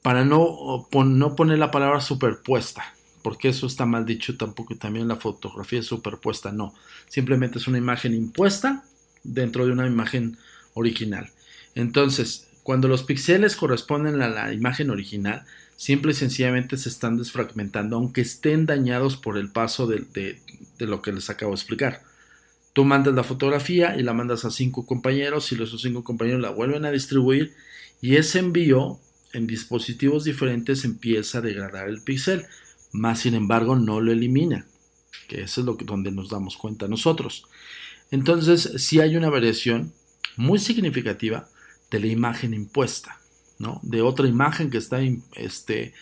para 0.00 0.24
no, 0.24 0.88
no 0.90 1.36
poner 1.36 1.58
la 1.58 1.70
palabra 1.70 2.00
superpuesta, 2.00 2.94
porque 3.22 3.48
eso 3.48 3.66
está 3.66 3.86
mal 3.86 4.06
dicho 4.06 4.36
tampoco, 4.36 4.76
también 4.76 5.08
la 5.08 5.16
fotografía 5.16 5.80
es 5.80 5.86
superpuesta, 5.86 6.52
no, 6.52 6.74
simplemente 7.08 7.58
es 7.58 7.68
una 7.68 7.78
imagen 7.78 8.14
impuesta 8.14 8.84
dentro 9.24 9.66
de 9.66 9.72
una 9.72 9.86
imagen 9.86 10.36
original. 10.74 11.30
Entonces, 11.74 12.48
cuando 12.62 12.88
los 12.88 13.02
píxeles 13.02 13.56
corresponden 13.56 14.20
a 14.20 14.28
la 14.28 14.52
imagen 14.52 14.90
original, 14.90 15.44
simple 15.78 16.10
y 16.10 16.14
sencillamente 16.14 16.76
se 16.76 16.88
están 16.88 17.16
desfragmentando, 17.16 17.96
aunque 17.96 18.20
estén 18.20 18.66
dañados 18.66 19.16
por 19.16 19.38
el 19.38 19.50
paso 19.50 19.86
de, 19.86 20.40
lo 20.80 21.00
que 21.00 21.12
les 21.12 21.30
acabo 21.30 21.52
de 21.52 21.56
explicar. 21.56 22.02
Tú 22.72 22.84
mandas 22.84 23.14
la 23.14 23.24
fotografía 23.24 23.96
y 23.96 24.02
la 24.02 24.12
mandas 24.12 24.44
a 24.44 24.50
cinco 24.50 24.84
compañeros 24.86 25.50
y 25.52 25.56
los 25.56 25.80
cinco 25.80 26.04
compañeros 26.04 26.42
la 26.42 26.50
vuelven 26.50 26.84
a 26.84 26.90
distribuir 26.90 27.54
y 28.00 28.16
ese 28.16 28.40
envío 28.40 28.98
en 29.32 29.46
dispositivos 29.46 30.24
diferentes 30.24 30.84
empieza 30.84 31.38
a 31.38 31.42
degradar 31.42 31.88
el 31.88 32.02
píxel, 32.02 32.46
más 32.92 33.20
sin 33.20 33.34
embargo 33.34 33.76
no 33.76 34.00
lo 34.00 34.12
elimina, 34.12 34.66
que 35.28 35.42
eso 35.42 35.60
es 35.60 35.66
lo 35.66 35.76
que, 35.76 35.84
donde 35.84 36.10
nos 36.10 36.30
damos 36.30 36.56
cuenta 36.56 36.88
nosotros. 36.88 37.44
Entonces, 38.10 38.72
si 38.76 39.00
hay 39.00 39.16
una 39.16 39.28
variación 39.28 39.92
muy 40.36 40.58
significativa 40.58 41.48
de 41.90 42.00
la 42.00 42.06
imagen 42.06 42.54
impuesta, 42.54 43.18
¿no? 43.58 43.80
De 43.82 44.02
otra 44.02 44.28
imagen 44.28 44.70
que 44.70 44.78
está 44.78 45.00
este, 45.34 45.92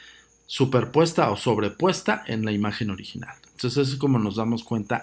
superpuesta 0.46 1.31
o 1.31 1.37
sobrepuesta 1.37 2.22
en 2.27 2.44
la 2.44 2.53
imagen 2.53 2.90
original. 2.90 3.35
Entonces 3.53 3.88
es 3.88 3.96
como 3.96 4.18
nos 4.18 4.37
damos 4.37 4.62
cuenta 4.62 5.03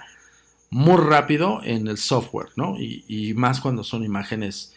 muy 0.69 0.97
rápido 0.97 1.61
en 1.63 1.87
el 1.87 1.97
software, 1.97 2.49
¿no? 2.55 2.75
Y, 2.79 3.33
más 3.35 3.59
cuando 3.59 3.83
son 3.83 4.03
imágenes 4.03 4.73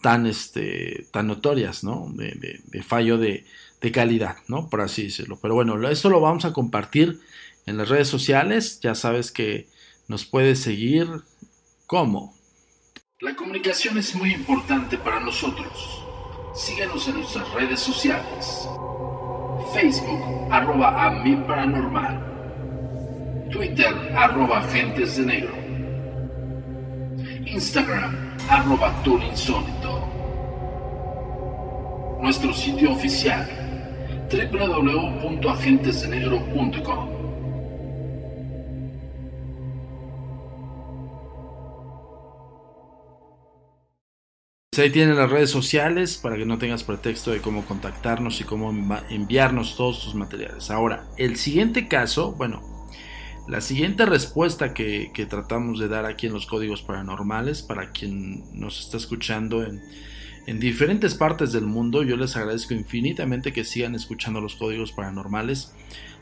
tan, 0.00 0.26
este, 0.26 1.06
tan 1.12 1.26
notorias, 1.28 1.84
¿no? 1.84 2.12
De, 2.14 2.82
fallo 2.82 3.18
de, 3.18 3.44
de, 3.80 3.92
calidad, 3.92 4.36
¿no? 4.48 4.68
Por 4.68 4.80
así 4.80 5.04
decirlo. 5.04 5.38
Pero 5.40 5.54
bueno, 5.54 5.88
eso 5.88 6.10
lo 6.10 6.20
vamos 6.20 6.44
a 6.44 6.52
compartir 6.52 7.20
en 7.66 7.76
las 7.76 7.88
redes 7.88 8.08
sociales. 8.08 8.80
Ya 8.82 8.94
sabes 8.94 9.30
que 9.30 9.68
nos 10.08 10.24
puedes 10.24 10.60
seguir 10.60 11.08
como 11.86 12.36
la 13.20 13.34
comunicación 13.34 13.96
es 13.96 14.14
muy 14.14 14.34
importante 14.34 14.98
para 14.98 15.20
nosotros. 15.20 16.04
Síguenos 16.54 17.08
en 17.08 17.14
nuestras 17.14 17.50
redes 17.54 17.80
sociales. 17.80 18.68
Facebook, 19.72 20.20
arroba 20.50 21.02
a 21.02 21.10
mi 21.22 21.34
paranormal. 21.34 23.48
Twitter, 23.50 23.94
arroba 24.14 24.58
agentes 24.58 25.16
de 25.16 25.24
negro. 25.24 25.54
Instagram, 27.46 28.36
arroba 28.50 28.94
insólito. 29.06 30.06
Nuestro 32.20 32.52
sitio 32.52 32.92
oficial, 32.92 33.48
www.agentesdenegro.com. 34.30 37.16
Ahí 44.78 44.90
tienen 44.90 45.16
las 45.16 45.30
redes 45.30 45.50
sociales 45.50 46.18
para 46.18 46.36
que 46.36 46.44
no 46.44 46.58
tengas 46.58 46.84
pretexto 46.84 47.30
de 47.30 47.40
cómo 47.40 47.64
contactarnos 47.64 48.42
y 48.42 48.44
cómo 48.44 48.70
enviarnos 49.08 49.74
todos 49.74 50.04
tus 50.04 50.14
materiales. 50.14 50.70
Ahora, 50.70 51.08
el 51.16 51.36
siguiente 51.36 51.88
caso, 51.88 52.32
bueno, 52.32 52.60
la 53.48 53.60
siguiente 53.60 54.04
respuesta 54.04 54.74
que, 54.74 55.10
tratamos 55.30 55.78
de 55.78 55.88
dar 55.88 56.04
aquí 56.04 56.26
en 56.26 56.34
los 56.34 56.46
códigos 56.46 56.82
paranormales, 56.82 57.62
para 57.62 57.90
quien 57.90 58.44
nos 58.52 58.80
está 58.80 58.96
escuchando 58.96 59.64
en, 59.64 59.80
en 60.46 60.60
diferentes 60.60 61.16
partes 61.16 61.50
del 61.52 61.66
mundo, 61.66 62.04
yo 62.04 62.16
les 62.16 62.36
agradezco 62.36 62.72
infinitamente 62.72 63.52
que 63.52 63.64
sigan 63.64 63.96
escuchando 63.96 64.40
los 64.40 64.54
códigos 64.54 64.92
paranormales. 64.92 65.72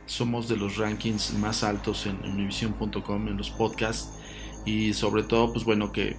Somos 0.06 0.48
de 0.48 0.56
los 0.56 0.78
rankings 0.78 1.34
más 1.34 1.62
altos 1.62 2.06
en 2.06 2.16
univision.com, 2.24 3.28
en 3.28 3.36
los 3.36 3.50
podcasts. 3.50 4.18
Y 4.64 4.94
sobre 4.94 5.24
todo, 5.24 5.52
pues 5.52 5.66
bueno, 5.66 5.92
que 5.92 6.16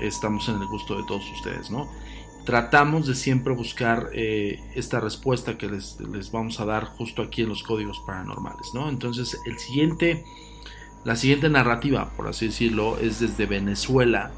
estamos 0.00 0.48
en 0.48 0.54
el 0.54 0.66
gusto 0.66 0.96
de 0.96 1.02
todos 1.08 1.24
ustedes, 1.32 1.68
¿no? 1.68 1.90
Tratamos 2.44 3.08
de 3.08 3.16
siempre 3.16 3.52
buscar 3.52 4.08
eh, 4.14 4.60
esta 4.76 5.00
respuesta 5.00 5.58
que 5.58 5.68
les, 5.68 5.98
vamos 6.30 6.60
a 6.60 6.64
dar 6.64 6.84
justo 6.84 7.22
aquí 7.22 7.42
en 7.42 7.48
los 7.48 7.64
códigos 7.64 8.00
paranormales, 8.06 8.68
¿no? 8.72 8.88
Entonces, 8.88 9.36
el 9.46 9.58
siguiente, 9.58 10.24
la 11.04 11.16
siguiente 11.16 11.48
narrativa, 11.48 12.12
por 12.16 12.28
así 12.28 12.46
decirlo, 12.46 12.98
es 12.98 13.18
desde 13.18 13.46
Venezuela, 13.46 14.30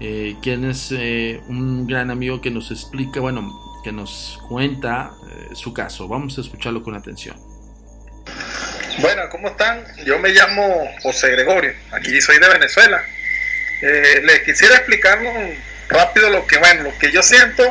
eh, 0.00 0.36
quien 0.42 0.64
es 0.64 0.92
eh, 0.92 1.40
un 1.48 1.86
gran 1.86 2.10
amigo 2.10 2.40
que 2.40 2.50
nos 2.50 2.70
explica, 2.70 3.20
bueno, 3.20 3.52
que 3.82 3.92
nos 3.92 4.40
cuenta 4.48 5.12
su 5.52 5.72
caso. 5.72 6.08
Vamos 6.08 6.38
a 6.38 6.40
escucharlo 6.40 6.82
con 6.82 6.94
atención. 6.94 7.36
Bueno, 8.98 9.22
¿cómo 9.30 9.48
están? 9.48 9.84
Yo 10.04 10.18
me 10.18 10.30
llamo 10.30 10.88
José 11.02 11.30
Gregorio, 11.30 11.72
aquí 11.90 12.20
soy 12.20 12.38
de 12.38 12.48
Venezuela. 12.48 13.02
Eh, 13.82 14.22
les 14.24 14.42
quisiera 14.42 14.76
explicar 14.76 15.18
rápido 15.88 16.30
lo 16.30 16.46
que, 16.46 16.58
bueno, 16.58 16.84
lo 16.84 16.98
que 16.98 17.10
yo 17.10 17.22
siento 17.22 17.62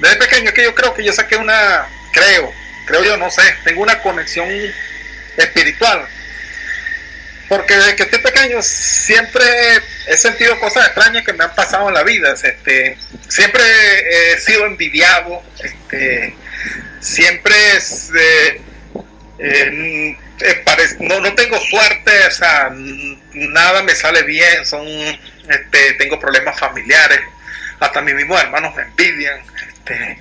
desde 0.00 0.16
pequeño, 0.16 0.52
que 0.52 0.64
yo 0.64 0.74
creo 0.74 0.94
que 0.94 1.04
yo 1.04 1.12
saqué 1.12 1.36
una, 1.36 1.86
creo, 2.12 2.52
creo 2.86 3.04
yo, 3.04 3.16
no 3.16 3.30
sé, 3.30 3.42
tengo 3.64 3.82
una 3.82 4.02
conexión 4.02 4.48
espiritual. 5.36 6.06
Porque 7.48 7.76
desde 7.76 7.94
que 7.94 8.02
estoy 8.04 8.18
pequeño 8.20 8.60
siempre 8.60 9.44
he 10.08 10.16
sentido 10.16 10.58
cosas 10.58 10.86
extrañas 10.86 11.24
que 11.24 11.32
me 11.32 11.44
han 11.44 11.54
pasado 11.54 11.88
en 11.88 11.94
la 11.94 12.02
vida. 12.02 12.32
Este, 12.32 12.98
siempre 13.28 13.62
he 14.32 14.38
sido 14.38 14.66
envidiado, 14.66 15.42
este, 15.62 16.34
siempre 17.00 17.54
eh, 19.38 20.16
no, 21.00 21.20
no 21.20 21.34
tengo 21.34 21.58
suerte, 21.60 22.26
o 22.26 22.30
sea, 22.30 22.70
nada 22.72 23.82
me 23.82 23.94
sale 23.94 24.22
bien, 24.22 24.64
son, 24.64 24.86
este, 24.86 25.92
tengo 25.98 26.18
problemas 26.18 26.58
familiares, 26.58 27.20
hasta 27.80 28.00
mis 28.02 28.14
mismos 28.14 28.40
hermanos 28.40 28.74
me 28.74 28.82
envidian, 28.82 29.40
este, 29.68 30.18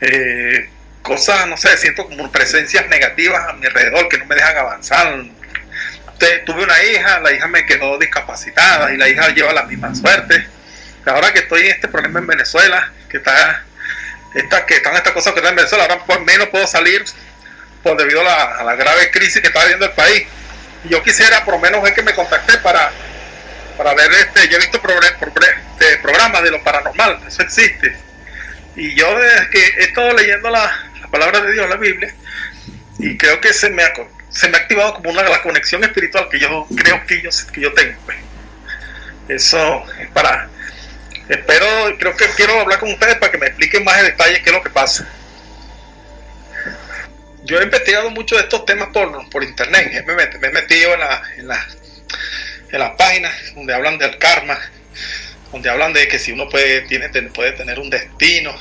eh, 0.00 0.70
cosas, 1.02 1.46
no 1.46 1.56
sé, 1.56 1.76
siento 1.76 2.06
como 2.06 2.30
presencias 2.30 2.86
negativas 2.88 3.48
a 3.48 3.52
mi 3.54 3.66
alrededor 3.66 4.08
que 4.08 4.18
no 4.18 4.26
me 4.26 4.34
dejan 4.34 4.56
avanzar. 4.56 5.24
Tuve 6.46 6.64
una 6.64 6.82
hija, 6.84 7.20
la 7.20 7.32
hija 7.32 7.48
me 7.48 7.66
quedó 7.66 7.98
discapacitada 7.98 8.92
y 8.92 8.96
la 8.96 9.08
hija 9.08 9.28
lleva 9.30 9.52
la 9.52 9.64
misma 9.64 9.94
suerte. 9.94 10.46
Ahora 11.06 11.32
que 11.32 11.40
estoy 11.40 11.62
en 11.62 11.72
este 11.72 11.88
problema 11.88 12.20
en 12.20 12.26
Venezuela, 12.26 12.92
que 13.08 13.16
está, 13.16 13.64
esta, 14.34 14.66
que 14.66 14.76
están 14.76 14.94
estas 14.94 15.12
cosas 15.12 15.32
que 15.32 15.40
están 15.40 15.52
en 15.52 15.56
Venezuela, 15.56 15.84
ahora 15.84 16.04
por 16.04 16.20
menos 16.24 16.48
puedo 16.48 16.66
salir 16.66 17.04
por 17.82 17.96
debido 17.96 18.20
a 18.20 18.62
la, 18.62 18.74
grave 18.74 19.10
crisis 19.10 19.40
que 19.40 19.48
está 19.48 19.60
viviendo 19.60 19.86
el 19.86 19.92
país. 19.92 20.26
Y 20.84 20.88
yo 20.88 21.02
quisiera 21.02 21.44
por 21.44 21.54
lo 21.54 21.60
menos 21.60 21.82
ver 21.82 21.94
que 21.94 22.02
me 22.02 22.14
contacté 22.14 22.58
para, 22.58 22.90
para 23.76 23.94
ver 23.94 24.12
este, 24.12 24.48
yo 24.48 24.56
he 24.56 24.60
visto 24.60 24.80
este, 24.80 25.98
programas 25.98 26.42
de 26.42 26.50
lo 26.50 26.62
paranormal, 26.62 27.20
eso 27.26 27.42
existe. 27.42 27.96
Y 28.76 28.94
yo 28.94 29.18
desde 29.18 29.50
que 29.50 29.64
he 29.78 29.84
estado 29.84 30.12
leyendo 30.12 30.50
la, 30.50 30.70
palabra 31.10 31.40
de 31.40 31.52
Dios, 31.52 31.68
la 31.68 31.76
Biblia, 31.76 32.14
y 32.98 33.16
creo 33.16 33.40
que 33.40 33.52
se 33.52 33.70
me 33.70 33.82
se 34.30 34.48
me 34.48 34.56
ha 34.56 34.60
activado 34.60 34.94
como 34.94 35.10
una 35.10 35.22
la 35.22 35.42
conexión 35.42 35.82
espiritual 35.84 36.28
que 36.30 36.38
yo 36.38 36.66
creo 36.76 37.04
que 37.06 37.20
yo, 37.22 37.30
que 37.52 37.60
yo 37.60 37.72
tengo. 37.72 37.98
Pues. 38.06 38.18
Eso 39.28 39.84
es 39.98 40.08
para... 40.10 40.48
Espero, 41.28 41.96
creo 41.98 42.16
que 42.16 42.26
quiero 42.36 42.60
hablar 42.60 42.80
con 42.80 42.90
ustedes 42.90 43.16
para 43.18 43.30
que 43.30 43.38
me 43.38 43.46
expliquen 43.46 43.84
más 43.84 43.98
en 43.98 44.06
detalle 44.06 44.42
qué 44.42 44.50
es 44.50 44.56
lo 44.56 44.62
que 44.62 44.70
pasa 44.70 45.06
yo 47.50 47.58
he 47.58 47.64
investigado 47.64 48.10
mucho 48.10 48.36
de 48.36 48.42
estos 48.42 48.64
temas 48.64 48.90
por, 48.92 49.28
por 49.28 49.42
internet. 49.42 50.04
Me, 50.06 50.14
me, 50.14 50.22
he 50.22 50.52
metido 50.52 50.94
en, 50.94 51.00
la, 51.00 51.22
en, 51.36 51.48
la, 51.48 51.66
en 52.70 52.78
las 52.78 52.90
páginas 52.92 53.34
donde 53.54 53.74
hablan 53.74 53.98
del 53.98 54.18
karma, 54.18 54.58
donde 55.50 55.68
hablan 55.68 55.92
de 55.92 56.06
que 56.06 56.18
si 56.18 56.30
uno 56.30 56.48
puede, 56.48 56.82
tiene, 56.82 57.08
puede 57.30 57.52
tener 57.52 57.80
un 57.80 57.90
destino, 57.90 58.54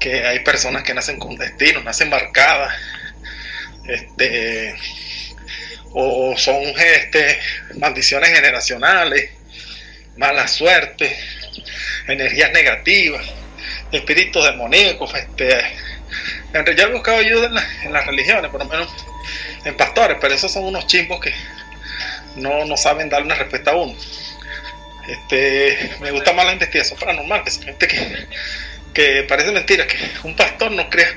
que 0.00 0.26
hay 0.26 0.40
personas 0.40 0.82
que 0.82 0.92
nacen 0.92 1.18
con 1.18 1.36
destino, 1.36 1.80
nacen 1.82 2.10
marcadas, 2.10 2.74
este, 3.88 4.76
o 5.92 6.36
son 6.36 6.62
este, 6.62 7.40
maldiciones 7.76 8.30
generacionales, 8.30 9.30
mala 10.16 10.46
suerte, 10.46 11.16
energías 12.06 12.52
negativas, 12.52 13.24
espíritus 13.90 14.44
demoníacos, 14.44 15.14
este, 15.14 15.58
en 16.52 16.64
realidad 16.64 16.90
he 16.90 16.92
buscado 16.92 17.18
ayuda 17.18 17.50
en, 17.82 17.92
las 17.92 18.06
religiones, 18.06 18.50
por 18.50 18.60
lo 18.62 18.68
menos 18.68 18.88
en 19.64 19.76
pastores, 19.76 20.18
pero 20.20 20.34
esos 20.34 20.52
son 20.52 20.64
unos 20.64 20.86
chimbos 20.86 21.20
que 21.20 21.34
no, 22.36 22.64
no 22.64 22.76
saben 22.76 23.08
dar 23.08 23.22
una 23.22 23.34
respuesta 23.34 23.72
a 23.72 23.76
uno. 23.76 23.94
Este, 25.06 25.90
me 26.00 26.10
gusta 26.10 26.32
más 26.34 26.44
la 26.44 26.52
investigación 26.52 26.98
paranormal, 26.98 27.42
que 27.42 27.50
es 27.50 27.60
gente 27.60 27.88
que, 27.88 28.26
que 28.92 29.22
parece 29.24 29.50
mentira, 29.52 29.86
que 29.86 29.96
un 30.24 30.36
pastor 30.36 30.70
no 30.72 30.88
crea 30.90 31.08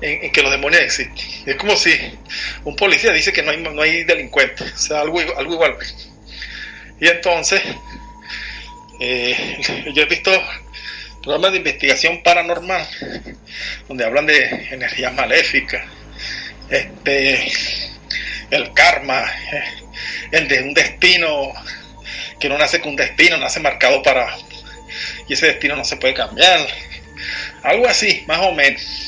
en, 0.00 0.32
que 0.32 0.42
los 0.42 0.50
demonios 0.50 0.82
existen. 0.82 1.26
Es 1.46 1.56
como 1.56 1.76
si 1.76 1.92
un 2.64 2.76
policía 2.76 3.12
dice 3.12 3.32
que 3.32 3.42
no 3.42 3.50
hay, 3.50 3.58
no 3.58 3.82
hay 3.82 4.04
delincuentes, 4.04 4.72
o 4.72 4.78
sea, 4.78 5.00
algo, 5.00 5.20
algo 5.36 5.54
igual. 5.54 5.76
Y 7.00 7.08
entonces, 7.08 7.62
eh, 9.00 9.60
yo 9.94 10.02
he 10.02 10.06
visto 10.06 10.30
programas 11.22 11.52
de 11.52 11.58
investigación 11.58 12.22
paranormal, 12.22 12.86
donde 13.88 14.04
hablan 14.04 14.26
de 14.26 14.68
energías 14.70 15.12
maléficas, 15.12 15.82
este, 16.68 17.52
el 18.50 18.72
karma, 18.72 19.24
eh, 19.52 19.64
el 20.32 20.48
de 20.48 20.62
un 20.62 20.74
destino, 20.74 21.52
que 22.38 22.48
no 22.48 22.56
nace 22.56 22.80
con 22.80 22.90
un 22.90 22.96
destino, 22.96 23.36
nace 23.36 23.60
marcado 23.60 24.02
para, 24.02 24.34
y 25.28 25.34
ese 25.34 25.46
destino 25.46 25.76
no 25.76 25.84
se 25.84 25.96
puede 25.96 26.14
cambiar. 26.14 26.66
Algo 27.62 27.86
así, 27.86 28.24
más 28.26 28.38
o 28.40 28.52
menos. 28.52 28.99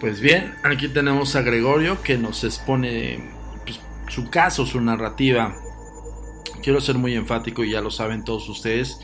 Pues 0.00 0.22
bien, 0.22 0.54
aquí 0.62 0.88
tenemos 0.88 1.36
a 1.36 1.42
Gregorio 1.42 2.02
que 2.02 2.16
nos 2.16 2.42
expone 2.42 3.22
pues, 3.66 3.80
su 4.08 4.30
caso, 4.30 4.64
su 4.64 4.80
narrativa. 4.80 5.54
Quiero 6.62 6.80
ser 6.80 6.96
muy 6.96 7.14
enfático 7.14 7.64
y 7.64 7.72
ya 7.72 7.82
lo 7.82 7.90
saben 7.90 8.24
todos 8.24 8.48
ustedes 8.48 8.98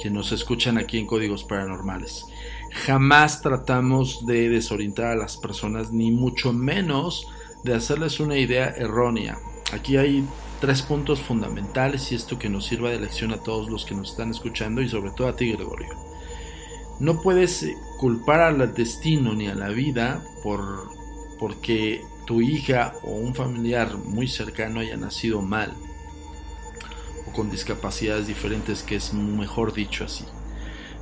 que 0.00 0.08
nos 0.08 0.30
escuchan 0.30 0.78
aquí 0.78 0.98
en 0.98 1.06
Códigos 1.06 1.42
Paranormales. 1.42 2.26
Jamás 2.70 3.42
tratamos 3.42 4.24
de 4.24 4.48
desorientar 4.48 5.06
a 5.06 5.16
las 5.16 5.36
personas, 5.36 5.90
ni 5.90 6.12
mucho 6.12 6.52
menos 6.52 7.26
de 7.64 7.74
hacerles 7.74 8.20
una 8.20 8.38
idea 8.38 8.68
errónea. 8.68 9.38
Aquí 9.72 9.96
hay 9.96 10.24
tres 10.60 10.80
puntos 10.82 11.20
fundamentales 11.20 12.12
y 12.12 12.14
esto 12.14 12.38
que 12.38 12.48
nos 12.48 12.66
sirva 12.66 12.90
de 12.90 13.00
lección 13.00 13.32
a 13.32 13.38
todos 13.38 13.68
los 13.68 13.84
que 13.84 13.96
nos 13.96 14.12
están 14.12 14.30
escuchando 14.30 14.80
y 14.80 14.88
sobre 14.88 15.10
todo 15.10 15.26
a 15.26 15.34
ti, 15.34 15.50
Gregorio. 15.50 15.88
No 17.00 17.20
puedes 17.20 17.66
culpar 17.98 18.40
al 18.40 18.74
destino 18.74 19.34
ni 19.34 19.48
a 19.48 19.54
la 19.54 19.68
vida 19.68 20.22
por 20.42 20.94
porque 21.38 22.02
tu 22.26 22.40
hija 22.40 22.94
o 23.02 23.12
un 23.12 23.34
familiar 23.34 23.96
muy 23.96 24.26
cercano 24.26 24.80
haya 24.80 24.96
nacido 24.96 25.42
mal 25.42 25.72
con 27.34 27.50
discapacidades 27.50 28.26
diferentes, 28.26 28.82
que 28.82 28.96
es 28.96 29.12
mejor 29.12 29.74
dicho 29.74 30.04
así. 30.04 30.24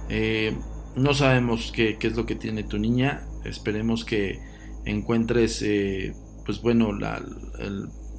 Eh, 0.09 0.57
no 0.96 1.14
sabemos 1.14 1.72
qué, 1.72 1.96
es 2.00 2.16
lo 2.16 2.26
que 2.26 2.35
tiene 2.35 2.64
tu 2.64 2.78
niña, 2.78 3.26
esperemos 3.44 4.04
que 4.04 4.40
encuentres, 4.85 5.62
eh, 5.62 6.12
pues 6.44 6.61
bueno, 6.61 6.90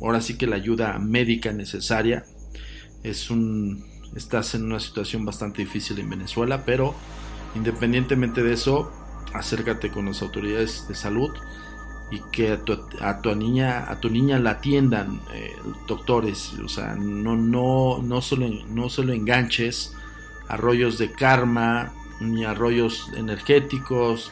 ahora 0.01 0.21
sí 0.21 0.37
que 0.37 0.47
la 0.47 0.55
ayuda 0.55 0.97
médica 0.97 1.51
necesaria. 1.51 2.25
Es 3.03 3.29
un, 3.29 3.85
estás 4.15 4.55
en 4.55 4.63
una 4.63 4.79
situación 4.79 5.25
bastante 5.25 5.61
difícil 5.61 5.99
en 5.99 6.09
Venezuela, 6.09 6.63
pero 6.65 6.95
independientemente 7.55 8.43
de 8.43 8.53
eso, 8.53 8.91
acércate 9.33 9.89
con 9.91 10.05
las 10.05 10.21
autoridades 10.21 10.87
de 10.87 10.95
salud 10.95 11.31
y 12.11 12.21
que 12.31 12.51
a 12.51 12.63
tu, 12.63 12.79
a 13.01 13.21
tu, 13.21 13.35
niña 13.35 13.89
a 13.89 13.99
tu 13.99 14.09
niña 14.09 14.39
la 14.39 14.51
atiendan 14.51 15.21
eh, 15.33 15.55
doctores. 15.87 16.53
O 16.63 16.69
sea 16.69 16.95
no 16.95 17.35
no 17.35 17.99
no 18.01 18.21
solo 18.21 18.47
no 18.69 18.89
solo 18.89 19.13
enganches 19.13 19.95
a 20.47 20.57
rollos 20.57 20.97
de 20.97 21.11
karma 21.11 21.91
ni 22.19 22.45
a 22.45 22.53
rollos 22.53 23.11
energéticos 23.15 24.31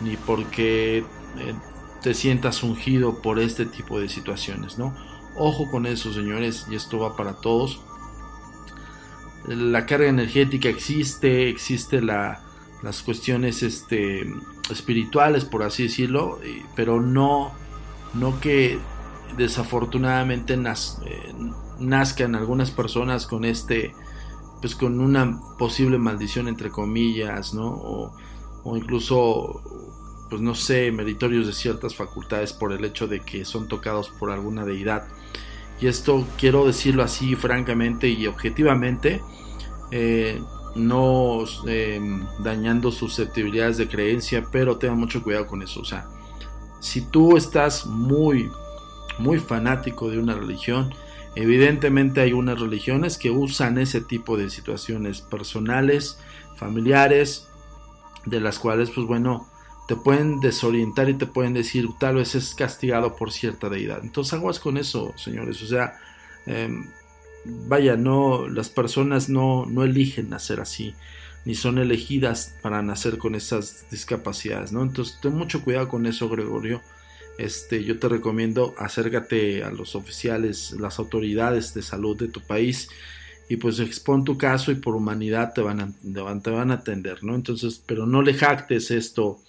ni 0.00 0.16
porque 0.16 0.98
eh, 0.98 1.04
te 2.02 2.14
sientas 2.14 2.62
ungido 2.62 3.20
por 3.20 3.38
este 3.38 3.66
tipo 3.66 4.00
de 4.00 4.08
situaciones 4.08 4.78
no 4.78 4.94
ojo 5.36 5.70
con 5.70 5.84
eso 5.84 6.12
señores 6.12 6.66
y 6.70 6.74
esto 6.74 6.98
va 6.98 7.16
para 7.16 7.34
todos. 7.34 7.80
La 9.46 9.86
carga 9.86 10.08
energética 10.08 10.68
existe 10.68 11.48
existe 11.48 12.00
la 12.00 12.42
las 12.82 13.02
cuestiones 13.02 13.62
este, 13.62 14.26
espirituales, 14.70 15.44
por 15.44 15.62
así 15.62 15.84
decirlo, 15.84 16.38
pero 16.74 17.00
no, 17.00 17.52
no 18.14 18.40
que 18.40 18.78
desafortunadamente 19.36 20.54
eh, 20.54 21.34
nazcan 21.78 22.34
algunas 22.34 22.70
personas 22.70 23.26
con 23.26 23.44
este, 23.44 23.94
pues 24.60 24.74
con 24.74 25.00
una 25.00 25.40
posible 25.58 25.98
maldición 25.98 26.48
entre 26.48 26.70
comillas, 26.70 27.54
¿no? 27.54 27.68
O, 27.68 28.16
o 28.64 28.76
incluso, 28.76 29.62
pues 30.28 30.42
no 30.42 30.54
sé, 30.54 30.92
meritorios 30.92 31.46
de 31.46 31.52
ciertas 31.52 31.94
facultades 31.94 32.52
por 32.52 32.72
el 32.72 32.84
hecho 32.84 33.06
de 33.06 33.20
que 33.20 33.44
son 33.44 33.68
tocados 33.68 34.10
por 34.10 34.30
alguna 34.30 34.64
deidad. 34.64 35.06
Y 35.80 35.86
esto 35.86 36.26
quiero 36.38 36.66
decirlo 36.66 37.02
así 37.02 37.36
francamente 37.36 38.08
y 38.08 38.26
objetivamente. 38.26 39.22
Eh, 39.90 40.42
no 40.74 41.44
em, 41.66 42.26
dañando 42.38 42.90
susceptibilidades 42.90 43.76
de 43.76 43.88
creencia, 43.88 44.46
pero 44.50 44.78
tenga 44.78 44.94
mucho 44.94 45.22
cuidado 45.22 45.46
con 45.46 45.62
eso. 45.62 45.80
O 45.80 45.84
sea, 45.84 46.06
si 46.80 47.02
tú 47.02 47.36
estás 47.36 47.86
muy, 47.86 48.50
muy 49.18 49.38
fanático 49.38 50.10
de 50.10 50.18
una 50.18 50.34
religión, 50.34 50.94
evidentemente 51.34 52.20
hay 52.20 52.32
unas 52.32 52.60
religiones 52.60 53.18
que 53.18 53.30
usan 53.30 53.78
ese 53.78 54.00
tipo 54.00 54.36
de 54.36 54.50
situaciones 54.50 55.20
personales, 55.20 56.18
familiares, 56.56 57.48
de 58.26 58.40
las 58.40 58.58
cuales, 58.58 58.90
pues 58.90 59.06
bueno, 59.06 59.48
te 59.88 59.96
pueden 59.96 60.40
desorientar 60.40 61.08
y 61.08 61.14
te 61.14 61.26
pueden 61.26 61.52
decir 61.52 61.88
tal 61.98 62.16
vez 62.16 62.34
es 62.34 62.54
castigado 62.54 63.16
por 63.16 63.32
cierta 63.32 63.68
deidad. 63.68 64.00
Entonces 64.02 64.34
aguas 64.34 64.60
con 64.60 64.76
eso, 64.76 65.12
señores. 65.16 65.60
O 65.62 65.66
sea, 65.66 65.98
em, 66.46 66.88
vaya, 67.44 67.96
no, 67.96 68.48
las 68.48 68.68
personas 68.68 69.28
no, 69.28 69.66
no 69.66 69.84
eligen 69.84 70.30
nacer 70.30 70.60
así, 70.60 70.94
ni 71.44 71.54
son 71.54 71.78
elegidas 71.78 72.54
para 72.62 72.82
nacer 72.82 73.18
con 73.18 73.34
esas 73.34 73.86
discapacidades, 73.90 74.72
¿no? 74.72 74.82
Entonces, 74.82 75.18
ten 75.20 75.34
mucho 75.34 75.62
cuidado 75.62 75.88
con 75.88 76.06
eso, 76.06 76.28
Gregorio. 76.28 76.82
Este, 77.38 77.84
yo 77.84 77.98
te 77.98 78.08
recomiendo 78.08 78.74
acércate 78.76 79.64
a 79.64 79.70
los 79.70 79.94
oficiales, 79.94 80.72
las 80.78 80.98
autoridades 80.98 81.72
de 81.72 81.80
salud 81.80 82.16
de 82.16 82.28
tu 82.28 82.42
país 82.42 82.90
y 83.48 83.56
pues 83.56 83.80
expon 83.80 84.24
tu 84.24 84.36
caso 84.36 84.70
y 84.70 84.74
por 84.74 84.94
humanidad 84.94 85.54
te 85.54 85.62
van 85.62 85.80
a, 85.80 85.92
te 86.42 86.50
van 86.50 86.70
a 86.70 86.74
atender, 86.74 87.24
¿no? 87.24 87.34
Entonces, 87.34 87.82
pero 87.84 88.04
no 88.06 88.20
le 88.20 88.34
jactes 88.34 88.90
esto 88.90 89.40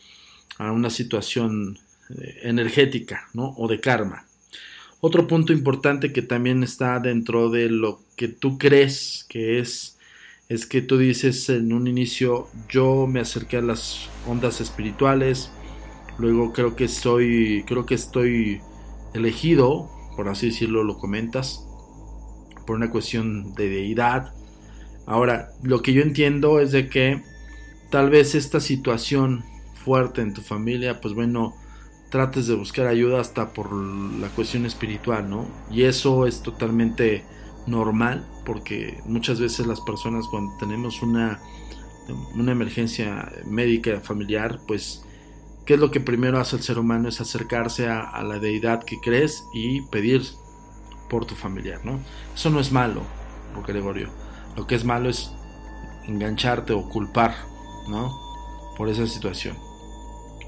a 0.58 0.72
una 0.72 0.90
situación 0.90 1.78
eh, 2.10 2.40
energética, 2.44 3.28
¿no? 3.34 3.54
O 3.58 3.68
de 3.68 3.80
karma. 3.80 4.26
Otro 5.04 5.26
punto 5.26 5.52
importante 5.52 6.14
que 6.14 6.22
también 6.22 6.62
está 6.62 7.00
dentro 7.00 7.50
de 7.50 7.70
lo 7.72 8.02
que 8.16 8.28
tú 8.28 8.60
crees 8.60 9.26
que 9.28 9.58
es, 9.58 9.98
es 10.48 10.68
que 10.68 10.84
tú 10.84 11.00
dices 11.00 11.50
en 11.50 11.74
un 11.74 11.88
inicio, 11.88 12.48
yo 12.70 13.08
me 13.08 13.20
acerqué 13.20 13.58
a 13.58 13.62
las 13.64 14.10
ondas 14.28 14.62
espirituales, 14.62 15.52
luego 16.20 16.54
creo 16.54 16.76
que 16.76 16.88
soy, 16.88 17.64
creo 17.66 17.88
que 17.88 17.96
estoy 17.96 18.62
elegido, 19.16 19.90
por 20.16 20.30
así 20.30 20.50
decirlo, 20.50 20.84
lo 20.84 21.00
comentas, 21.00 21.66
por 22.68 22.76
una 22.76 22.92
cuestión 22.92 23.56
de 23.56 23.70
deidad. 23.70 24.36
Ahora, 25.08 25.50
lo 25.64 25.82
que 25.82 25.94
yo 25.94 26.04
entiendo 26.04 26.60
es 26.60 26.72
de 26.72 26.90
que 26.90 27.24
tal 27.90 28.12
vez 28.12 28.36
esta 28.36 28.60
situación 28.60 29.44
fuerte 29.84 30.22
en 30.22 30.36
tu 30.36 30.42
familia, 30.42 31.02
pues 31.02 31.16
bueno, 31.16 31.56
trates 32.12 32.46
de 32.46 32.56
buscar 32.56 32.88
ayuda 32.88 33.22
hasta 33.22 33.54
por 33.54 33.74
la 33.74 34.28
cuestión 34.28 34.66
espiritual, 34.66 35.30
¿no? 35.30 35.48
Y 35.72 35.84
eso 35.84 36.28
es 36.28 36.44
totalmente 36.44 37.24
normal 37.66 38.28
porque 38.46 39.00
muchas 39.06 39.40
veces 39.40 39.66
las 39.66 39.80
personas 39.82 40.28
cuando 40.28 40.56
tenemos 40.58 41.02
una, 41.02 41.40
una 42.36 42.52
emergencia 42.52 43.32
médica 43.46 44.02
familiar, 44.02 44.60
pues, 44.68 45.06
¿qué 45.66 45.76
es 45.76 45.80
lo 45.80 45.90
que 45.90 46.02
primero 46.02 46.40
hace 46.40 46.58
el 46.58 46.64
ser 46.64 46.78
humano? 46.78 47.08
Es 47.08 47.22
acercarse 47.22 47.88
a, 47.88 48.22
la 48.24 48.40
deidad 48.40 48.84
que 48.84 49.00
crees 49.00 49.46
y 49.54 49.82
pedir 49.84 50.22
por 51.10 51.26
tu 51.26 51.36
familiar, 51.36 51.80
¿no? 51.86 52.00
Eso 52.36 52.50
no 52.50 52.60
es 52.60 52.74
malo, 52.74 53.04
Gregorio. 53.66 54.10
Lo 54.58 54.68
que 54.68 54.76
es 54.76 54.84
malo 54.84 55.10
es 55.10 55.32
engancharte 56.08 56.74
o 56.74 56.90
culpar, 56.90 57.36
¿no? 57.88 58.12
Por 58.76 58.90
esa 58.90 59.08
situación. 59.08 59.71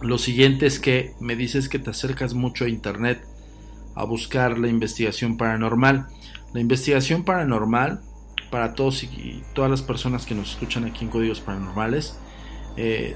Lo 0.04 0.18
siguiente 0.18 0.66
es 0.66 0.82
que 0.82 1.14
me 1.22 1.38
dices 1.38 1.70
que 1.70 1.80
te 1.80 1.90
acercas 1.90 2.34
mucho 2.34 2.66
a 2.66 2.70
internet 2.70 3.26
a 3.96 4.04
buscar 4.04 4.60
la 4.60 4.68
investigación 4.68 5.38
paranormal. 5.38 6.08
La 6.54 6.60
investigación 6.60 7.24
paranormal, 7.24 8.02
para 8.52 8.74
todos 8.74 9.02
y 9.04 9.42
todas 9.54 9.72
las 9.72 9.82
personas 9.82 10.26
que 10.26 10.36
nos 10.36 10.52
escuchan 10.52 10.84
aquí 10.84 11.06
en 11.06 11.10
Códigos 11.10 11.40
Paranormales, 11.40 12.18
eh, 12.76 13.16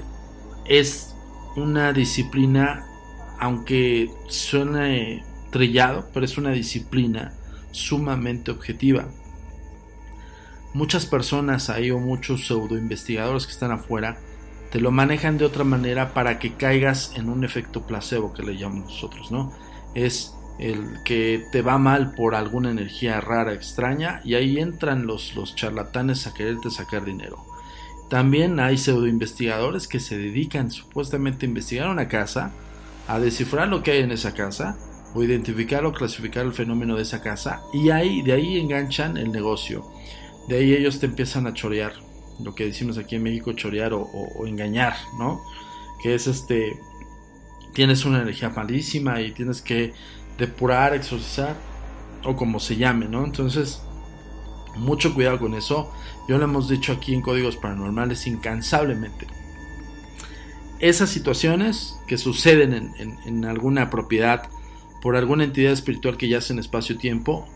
es 0.64 1.14
una 1.56 1.92
disciplina, 1.92 2.86
aunque 3.38 4.10
suene 4.28 5.24
trillado, 5.50 6.08
pero 6.14 6.24
es 6.24 6.38
una 6.38 6.52
disciplina 6.52 7.34
sumamente 7.70 8.50
objetiva. 8.50 9.08
Muchas 10.72 11.04
personas 11.04 11.68
hay 11.68 11.90
o 11.90 11.98
muchos 11.98 12.46
pseudo 12.46 12.78
investigadores 12.78 13.44
que 13.44 13.52
están 13.52 13.72
afuera 13.72 14.18
te 14.70 14.80
lo 14.80 14.90
manejan 14.90 15.38
de 15.38 15.44
otra 15.44 15.64
manera 15.64 16.12
para 16.12 16.38
que 16.38 16.54
caigas 16.54 17.12
en 17.16 17.28
un 17.28 17.44
efecto 17.44 17.86
placebo 17.86 18.32
que 18.32 18.42
le 18.42 18.56
llamamos 18.56 18.92
nosotros, 18.92 19.30
¿no? 19.30 19.52
Es 19.94 20.34
el 20.58 21.02
que 21.04 21.44
te 21.52 21.62
va 21.62 21.78
mal 21.78 22.14
por 22.14 22.34
alguna 22.34 22.70
energía 22.70 23.20
rara, 23.20 23.54
extraña, 23.54 24.20
y 24.24 24.34
ahí 24.34 24.58
entran 24.58 25.06
los, 25.06 25.34
los 25.36 25.54
charlatanes 25.54 26.26
a 26.26 26.34
quererte 26.34 26.70
sacar 26.70 27.04
dinero. 27.04 27.44
También 28.10 28.58
hay 28.58 28.76
pseudo 28.76 29.06
investigadores 29.06 29.86
que 29.86 30.00
se 30.00 30.18
dedican 30.18 30.70
supuestamente 30.70 31.46
a 31.46 31.48
investigar 31.48 31.88
una 31.88 32.08
casa, 32.08 32.52
a 33.06 33.18
descifrar 33.20 33.68
lo 33.68 33.82
que 33.82 33.92
hay 33.92 34.00
en 34.00 34.10
esa 34.10 34.34
casa, 34.34 34.76
o 35.14 35.22
identificar 35.22 35.86
o 35.86 35.92
clasificar 35.92 36.44
el 36.44 36.52
fenómeno 36.52 36.96
de 36.96 37.02
esa 37.02 37.22
casa, 37.22 37.62
y 37.72 37.90
ahí, 37.90 38.22
de 38.22 38.32
ahí 38.32 38.58
enganchan 38.58 39.16
el 39.16 39.32
negocio. 39.32 39.86
De 40.48 40.56
ahí 40.56 40.74
ellos 40.74 40.98
te 40.98 41.06
empiezan 41.06 41.46
a 41.46 41.54
chorear 41.54 42.07
lo 42.40 42.54
que 42.54 42.66
decimos 42.66 42.98
aquí 42.98 43.16
en 43.16 43.22
México, 43.22 43.52
chorear 43.52 43.92
o, 43.94 44.46
engañar, 44.46 44.94
¿no? 45.18 45.42
Que 46.02 46.14
es 46.14 46.26
este, 46.26 46.78
tienes 47.72 48.04
una 48.04 48.22
energía 48.22 48.50
malísima 48.50 49.20
y 49.20 49.32
tienes 49.32 49.62
que 49.62 49.92
depurar, 50.38 50.94
exorcizar, 50.94 51.56
o 52.24 52.36
como 52.36 52.60
se 52.60 52.76
llame, 52.76 53.06
¿no? 53.06 53.24
Entonces, 53.24 53.82
mucho 54.76 55.14
cuidado 55.14 55.38
con 55.38 55.54
eso. 55.54 55.92
Yo 56.28 56.38
lo 56.38 56.44
hemos 56.44 56.68
dicho 56.68 56.92
aquí 56.92 57.14
en 57.14 57.22
Códigos 57.22 57.56
Paranormales 57.56 58.26
incansablemente. 58.26 59.26
Esas 60.78 61.10
situaciones 61.10 61.96
que 62.06 62.18
suceden 62.18 62.92
en, 62.98 63.44
alguna 63.44 63.90
propiedad 63.90 64.48
por 65.02 65.16
alguna 65.16 65.44
entidad 65.44 65.72
espiritual 65.72 66.16
que 66.16 66.28
yace 66.28 66.52
en 66.52 66.60
espacio-tiempo, 66.60 67.46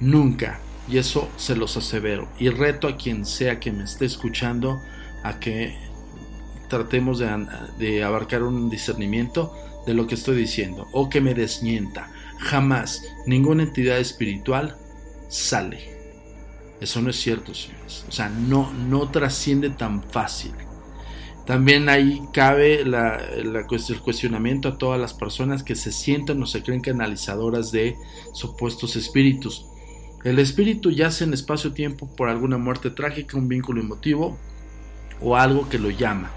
nunca, 0.00 0.60
y 0.88 0.98
eso 0.98 1.28
se 1.36 1.56
los 1.56 1.76
asevero. 1.76 2.28
Y 2.38 2.48
reto 2.48 2.88
a 2.88 2.96
quien 2.96 3.24
sea 3.24 3.60
que 3.60 3.72
me 3.72 3.84
esté 3.84 4.04
escuchando 4.04 4.80
a 5.22 5.38
que 5.38 5.76
tratemos 6.68 7.18
de, 7.78 8.04
abarcar 8.04 8.42
un 8.42 8.70
discernimiento 8.70 9.52
de 9.86 9.94
lo 9.94 10.06
que 10.06 10.14
estoy 10.14 10.36
diciendo 10.36 10.88
o 10.92 11.08
que 11.10 11.20
me 11.20 11.34
desmienta. 11.34 12.10
Jamás 12.38 13.02
ninguna 13.26 13.64
entidad 13.64 13.98
espiritual 13.98 14.76
sale. 15.28 15.98
Eso 16.80 17.02
no 17.02 17.10
es 17.10 17.20
cierto, 17.20 17.52
señores. 17.54 18.06
O 18.08 18.12
sea, 18.12 18.30
no, 18.30 18.72
no 18.72 19.10
trasciende 19.10 19.68
tan 19.68 20.02
fácil. 20.02 20.52
También 21.44 21.88
ahí 21.88 22.22
cabe 22.32 22.82
el 22.82 23.66
cuestionamiento 24.02 24.68
a 24.68 24.78
todas 24.78 25.00
las 25.00 25.12
personas 25.12 25.62
que 25.62 25.74
se 25.74 25.90
sienten 25.90 26.40
o 26.42 26.46
se 26.46 26.62
creen 26.62 26.80
canalizadoras 26.80 27.72
de 27.72 27.96
supuestos 28.32 28.94
espíritus. 28.96 29.66
El 30.22 30.38
espíritu 30.38 30.90
yace 30.90 31.24
en 31.24 31.32
espacio-tiempo 31.32 32.14
por 32.14 32.28
alguna 32.28 32.58
muerte 32.58 32.90
trágica, 32.90 33.38
un 33.38 33.48
vínculo 33.48 33.80
emotivo 33.80 34.38
o 35.20 35.36
algo 35.36 35.68
que 35.68 35.78
lo 35.78 35.90
llama. 35.90 36.30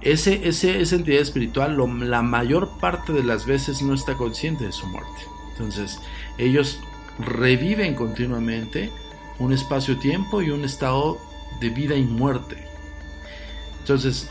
Ese, 0.00 0.48
ese, 0.48 0.80
esa 0.80 0.96
entidad 0.96 1.20
espiritual 1.20 1.76
la 2.08 2.22
mayor 2.22 2.78
parte 2.80 3.12
de 3.12 3.22
las 3.22 3.46
veces 3.46 3.82
no 3.82 3.94
está 3.94 4.14
consciente 4.14 4.64
de 4.64 4.72
su 4.72 4.86
muerte. 4.86 5.22
Entonces 5.52 6.00
ellos 6.36 6.80
reviven 7.18 7.94
continuamente 7.94 8.90
un 9.38 9.52
espacio-tiempo 9.52 10.42
y 10.42 10.50
un 10.50 10.64
estado 10.64 11.18
de 11.60 11.70
vida 11.70 11.94
y 11.94 12.02
muerte. 12.02 12.56
Entonces, 13.80 14.28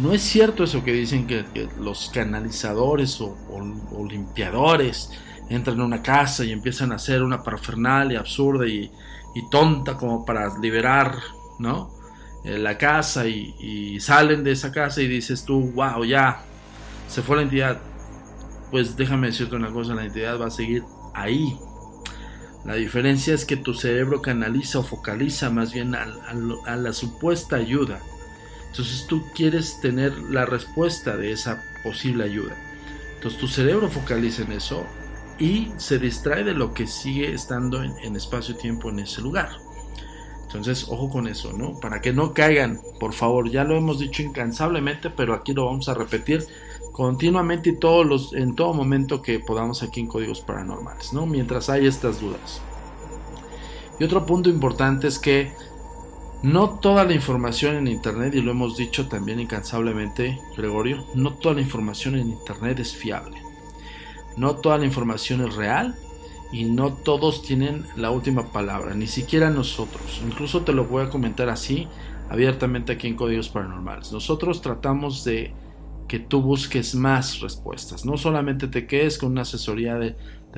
no 0.00 0.12
es 0.12 0.22
cierto 0.22 0.64
eso 0.64 0.84
que 0.84 0.92
dicen 0.92 1.26
que, 1.26 1.44
los 1.80 2.10
canalizadores 2.12 3.20
o, 3.20 3.36
o 3.50 4.06
limpiadores 4.06 5.10
entran 5.48 5.80
a 5.80 5.84
una 5.84 6.02
casa 6.02 6.44
y 6.44 6.52
empiezan 6.52 6.92
a 6.92 6.96
hacer 6.96 7.22
una 7.22 7.42
parafernalia 7.42 8.20
absurda 8.20 8.66
y, 8.66 8.90
tonta 9.50 9.98
como 9.98 10.24
para 10.24 10.58
liberar, 10.58 11.18
¿no? 11.58 11.90
Eh, 12.42 12.56
la 12.56 12.78
casa 12.78 13.26
y, 13.26 14.00
salen 14.00 14.42
de 14.42 14.52
esa 14.52 14.72
casa 14.72 15.02
y 15.02 15.08
dices 15.08 15.44
tú, 15.44 15.72
wow, 15.72 16.04
ya, 16.04 16.42
se 17.06 17.22
fue 17.22 17.36
la 17.36 17.42
entidad. 17.42 17.78
Pues 18.70 18.96
déjame 18.96 19.28
decirte 19.28 19.54
una 19.54 19.70
cosa, 19.70 19.94
la 19.94 20.06
entidad 20.06 20.40
va 20.40 20.46
a 20.46 20.50
seguir 20.50 20.84
ahí. 21.12 21.54
La 22.64 22.74
diferencia 22.74 23.34
es 23.34 23.44
que 23.44 23.56
tu 23.56 23.74
cerebro 23.74 24.22
canaliza 24.22 24.78
o 24.78 24.82
focaliza 24.82 25.50
más 25.50 25.72
bien 25.72 25.94
a, 25.94 26.06
a 26.66 26.76
la 26.76 26.92
supuesta 26.94 27.56
ayuda. 27.56 28.00
Entonces 28.68 29.06
tú 29.06 29.22
quieres 29.34 29.80
tener 29.80 30.18
la 30.18 30.46
respuesta 30.46 31.16
de 31.16 31.30
esa 31.32 31.62
posible 31.84 32.24
ayuda. 32.24 32.56
Entonces 33.14 33.38
tu 33.38 33.48
cerebro 33.48 33.88
focaliza 33.88 34.42
en 34.42 34.52
eso 34.52 34.86
y 35.38 35.72
se 35.76 35.98
distrae 35.98 36.44
de 36.44 36.54
lo 36.54 36.72
que 36.72 36.86
sigue 36.86 37.32
estando 37.32 37.82
en, 37.82 38.16
espacio-tiempo 38.16 38.90
en 38.90 39.00
ese 39.00 39.20
lugar. 39.20 39.50
Entonces, 40.42 40.86
ojo 40.88 41.10
con 41.10 41.26
eso, 41.26 41.52
¿no? 41.52 41.78
Para 41.80 42.00
que 42.00 42.12
no 42.12 42.32
caigan, 42.32 42.80
por 42.98 43.12
favor, 43.12 43.50
ya 43.50 43.64
lo 43.64 43.76
hemos 43.76 43.98
dicho 43.98 44.22
incansablemente, 44.22 45.10
pero 45.10 45.34
aquí 45.34 45.52
lo 45.52 45.66
vamos 45.66 45.88
a 45.88 45.94
repetir 45.94 46.46
continuamente 46.92 47.70
y 47.70 48.36
en 48.36 48.54
todo 48.54 48.72
momento 48.72 49.20
que 49.20 49.38
podamos 49.38 49.82
aquí 49.82 50.00
en 50.00 50.06
Códigos 50.06 50.40
Paranormales, 50.40 51.12
¿no? 51.12 51.26
Mientras 51.26 51.68
hay 51.68 51.86
estas 51.86 52.20
dudas. 52.20 52.62
Y 53.98 54.04
otro 54.04 54.24
punto 54.24 54.48
importante 54.48 55.08
es 55.08 55.18
que 55.18 55.52
no 56.42 56.78
toda 56.78 57.04
la 57.04 57.12
información 57.12 57.76
en 57.76 57.88
Internet, 57.88 58.34
y 58.34 58.40
lo 58.40 58.52
hemos 58.52 58.76
dicho 58.76 59.08
también 59.08 59.40
incansablemente, 59.40 60.38
Gregorio, 60.56 61.04
no 61.14 61.34
toda 61.34 61.56
la 61.56 61.60
información 61.62 62.14
en 62.14 62.30
Internet 62.30 62.78
es 62.78 62.94
fiable. 62.94 63.45
No 64.36 64.56
toda 64.56 64.78
la 64.78 64.84
información 64.84 65.40
es 65.42 65.54
real 65.54 65.94
y 66.52 66.64
no 66.64 66.92
todos 66.92 67.42
tienen 67.42 67.84
la 67.96 68.10
última 68.10 68.52
palabra, 68.52 68.94
ni 68.94 69.06
siquiera 69.06 69.50
nosotros. 69.50 70.20
Incluso 70.24 70.62
te 70.62 70.72
lo 70.72 70.84
voy 70.84 71.04
a 71.04 71.10
comentar 71.10 71.48
así 71.48 71.88
abiertamente 72.28 72.92
aquí 72.92 73.08
en 73.08 73.16
Códigos 73.16 73.48
Paranormales. 73.48 74.12
Nosotros 74.12 74.62
tratamos 74.62 75.24
de 75.24 75.54
que 76.08 76.18
tú 76.18 76.40
busques 76.40 76.94
más 76.94 77.40
respuestas. 77.40 78.04
No 78.04 78.16
solamente 78.16 78.68
te 78.68 78.86
quedes 78.86 79.18
con 79.18 79.32
una 79.32 79.42
asesoría 79.42 79.96
de, 79.96 80.16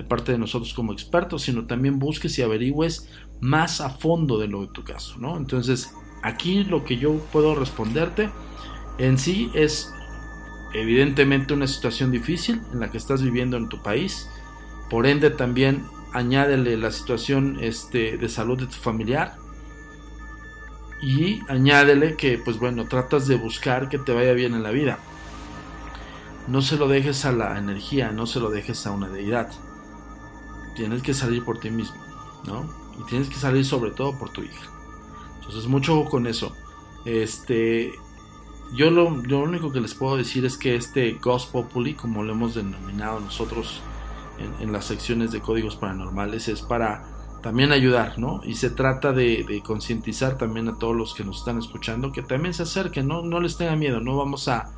parte 0.09 0.33
de 0.33 0.38
nosotros 0.38 0.75
como 0.75 0.93
expertos, 0.93 1.43
sino 1.43 1.67
también 1.67 1.99
busques 1.99 2.38
y 2.38 2.43
averigües 2.43 3.09
más 3.41 3.81
a 3.81 3.91
fondo 3.91 4.38
de 4.38 4.47
lo 4.47 4.61
de 4.62 4.69
tu 4.69 4.85
caso. 4.85 5.17
¿no? 5.19 5.37
Entonces, 5.37 5.93
aquí 6.23 6.64
lo 6.64 6.85
que 6.85 6.99
yo 6.99 7.14
puedo 7.33 7.55
responderte 7.55 8.31
en 8.99 9.19
sí 9.19 9.51
es 9.55 9.93
evidentemente 10.73 11.55
una 11.55 11.67
situación 11.67 12.11
difícil 12.11 12.61
en 12.73 12.81
la 12.81 12.91
que 12.91 12.99
estás 12.99 13.23
viviendo 13.23 13.57
en 13.57 13.69
tu 13.69 13.83
país. 13.83 14.29
Por 14.91 15.07
ende 15.07 15.31
también 15.31 15.87
añádele 16.13 16.77
la 16.77 16.91
situación 16.91 17.59
este, 17.61 18.17
de 18.17 18.29
salud 18.29 18.59
de 18.59 18.67
tu 18.67 18.77
familiar. 18.77 19.37
Y 21.01 21.41
añádele 21.49 22.17
que 22.17 22.39
pues 22.39 22.59
bueno, 22.59 22.87
tratas 22.87 23.29
de 23.29 23.37
buscar 23.37 23.89
que 23.89 23.99
te 23.99 24.13
vaya 24.13 24.33
bien 24.33 24.55
en 24.55 24.63
la 24.63 24.71
vida. 24.71 24.99
no 26.49 26.63
se 26.63 26.77
lo 26.77 26.89
dejes 26.89 27.27
a 27.27 27.33
la 27.33 27.59
energía, 27.59 28.11
no 28.11 28.27
se 28.27 28.41
lo 28.41 28.49
dejes 28.51 28.87
a 28.87 28.91
una 28.91 29.09
deidad. 29.09 29.51
Tienes 30.75 31.03
que 31.03 31.13
salir 31.13 31.45
por 31.45 31.61
ti 31.61 31.71
mismo, 31.71 32.03
¿no? 32.47 32.69
Y 32.99 33.05
tienes 33.05 33.29
que 33.29 33.35
salir 33.35 33.65
sobre 33.65 33.91
todo 33.91 34.19
por 34.19 34.31
tu 34.31 34.43
hija. 34.43 34.71
Entonces, 35.37 35.67
mucho 35.67 36.05
con 36.07 36.27
eso. 36.27 36.57
Este, 37.05 37.93
yo 38.73 38.91
lo, 38.91 39.07
único 39.07 39.73
que 39.73 39.81
les 39.81 39.95
puedo 39.95 40.17
decir 40.17 40.45
es 40.45 40.59
que 40.59 40.77
este 40.77 41.13
Ghost 41.15 41.51
Populi, 41.53 41.95
como 41.95 42.23
lo 42.23 42.33
hemos 42.33 42.55
denominado 42.55 43.19
nosotros 43.21 43.81
en, 44.61 44.73
las 44.73 44.85
secciones 44.85 45.33
de 45.33 45.41
códigos 45.41 45.77
paranormales, 45.77 46.49
es 46.49 46.63
para 46.63 47.05
también 47.43 47.73
ayudar, 47.73 48.19
¿no? 48.19 48.41
Y 48.45 48.55
se 48.55 48.71
trata 48.71 49.13
de, 49.13 49.63
concientizar 49.65 50.37
también 50.37 50.69
a 50.69 50.79
todos 50.79 50.95
los 50.95 51.15
que 51.15 51.25
nos 51.25 51.39
están 51.39 51.59
escuchando 51.59 52.13
que 52.13 52.23
también 52.23 52.53
se 52.53 52.65
acerquen, 52.65 53.09
no, 53.09 53.23
no 53.23 53.41
les 53.41 53.57
tengan 53.57 53.79
miedo, 53.79 54.01
no 54.01 54.17
vamos 54.17 54.49
a, 54.49 54.71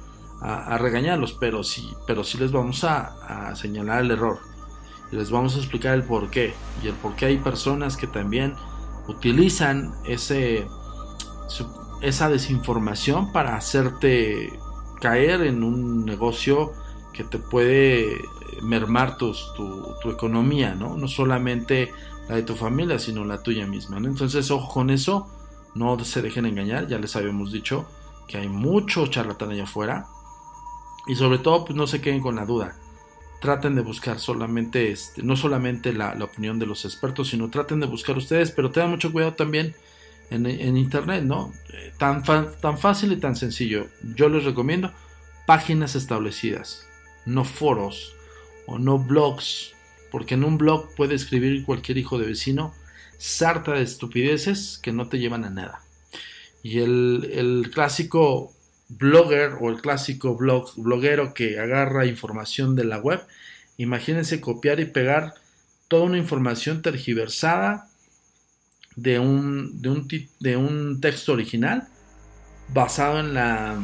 regañarlos, 0.79 1.35
pero 1.35 1.63
sí, 1.63 1.91
pero 2.07 2.25
sí 2.25 2.39
les 2.39 2.51
vamos 2.51 2.85
a, 2.85 3.55
señalar 3.57 4.03
el 4.03 4.13
error. 4.13 4.39
Y 5.13 5.17
les 5.17 5.31
vamos 5.31 5.57
a 5.57 5.59
explicar 5.59 5.95
el 5.95 6.05
por 6.05 6.31
qué. 6.31 6.55
Y 6.83 6.87
el 6.87 6.95
por 6.95 7.17
qué 7.17 7.27
hay 7.27 7.39
personas 7.39 7.97
que 7.97 8.07
también 8.07 8.55
utilizan 9.09 9.93
ese, 10.05 10.67
esa 12.01 12.29
desinformación 12.29 13.33
para 13.33 13.57
hacerte 13.57 14.53
caer 15.01 15.43
en 15.43 15.63
un 15.65 16.05
negocio 16.05 16.73
que 17.13 17.25
te 17.25 17.39
puede 17.39 18.21
mermar 18.63 19.17
tu, 19.17 19.35
tu, 20.03 20.11
economía, 20.11 20.75
¿no? 20.75 20.97
No 20.97 21.09
solamente 21.09 21.93
la 22.29 22.37
de 22.37 22.43
tu 22.43 22.55
familia, 22.55 22.99
sino 22.99 23.25
la 23.25 23.43
tuya 23.43 23.67
misma, 23.67 23.99
Entonces, 23.99 24.51
ojo 24.51 24.73
con 24.73 24.91
eso, 24.91 25.29
no 25.75 25.99
se 26.05 26.23
dejen 26.23 26.47
engañar, 26.47 26.87
ya 26.87 26.99
les 26.99 27.17
habíamos 27.17 27.53
dicho 27.53 27.87
que 28.29 28.39
hay 28.39 28.49
mucho 28.49 29.07
charlatán 29.07 29.51
allá 29.51 29.65
afuera 29.65 30.07
y 31.07 31.17
sobre 31.17 31.39
todo, 31.39 31.65
pues 31.65 31.77
no 31.77 31.87
se 31.87 32.01
queden 32.01 32.21
con 32.21 32.37
la 32.37 32.45
duda. 32.45 32.77
Traten 33.41 33.75
de 33.75 33.81
buscar 33.81 34.21
solamente, 34.21 34.93
este, 34.93 35.23
no 35.23 35.35
solamente 35.35 35.93
la, 35.93 36.15
la 36.15 36.27
opinión 36.27 36.59
de 36.59 36.67
los 36.67 36.85
expertos, 36.85 37.29
sino 37.29 37.51
traten 37.51 37.81
de 37.81 37.87
buscar 37.87 38.17
ustedes, 38.17 38.51
pero 38.51 38.71
tengan 38.71 38.91
mucho 38.91 39.11
cuidado 39.11 39.35
también 39.35 39.75
en, 40.31 40.77
internet, 40.77 41.25
¿no? 41.25 41.53
Eh, 41.73 41.93
tan, 41.99 42.23
tan 42.23 42.79
fácil 42.79 43.13
y 43.13 43.17
tan 43.17 43.37
sencillo. 43.37 43.89
Yo 44.15 44.29
les 44.29 44.45
recomiendo 44.45 44.93
páginas 45.47 45.97
establecidas, 45.97 46.87
no 47.27 47.45
foros 47.45 48.15
o 48.67 48.79
no 48.79 48.99
blogs, 48.99 49.73
porque 50.11 50.35
en 50.35 50.45
un 50.45 50.59
blog 50.59 50.95
puede 50.95 51.15
escribir 51.15 51.65
cualquier 51.65 51.99
hijo 51.99 52.19
de 52.19 52.27
vecino 52.27 52.73
sarta 53.19 53.73
de 53.73 53.83
estupideces 53.83 54.79
que 54.83 54.93
no 54.93 55.09
te 55.09 55.19
llevan 55.19 55.45
a 55.45 55.51
nada. 55.51 55.83
Y 56.63 56.79
el, 56.79 57.31
el 57.33 57.71
clásico 57.73 58.53
blogger 58.89 59.57
o 59.61 59.71
el 59.71 59.81
clásico 59.81 60.37
blog, 60.37 60.73
bloguero 60.77 61.35
que 61.35 61.59
agarra 61.59 62.07
información 62.07 62.77
de 62.77 62.85
la 62.85 62.99
web, 62.99 63.21
imagínense 63.77 64.41
copiar 64.41 64.81
y 64.81 64.87
pegar 64.87 65.35
toda 65.89 66.05
una 66.05 66.19
información 66.19 66.83
tergiversada 66.83 67.90
de 68.97 69.19
un, 69.19 69.81
de 69.81 69.89
un, 69.91 70.09
de 70.41 70.57
un 70.57 71.01
texto 71.01 71.33
original 71.33 71.89
basado 72.73 73.21
en 73.21 73.35
la, 73.35 73.79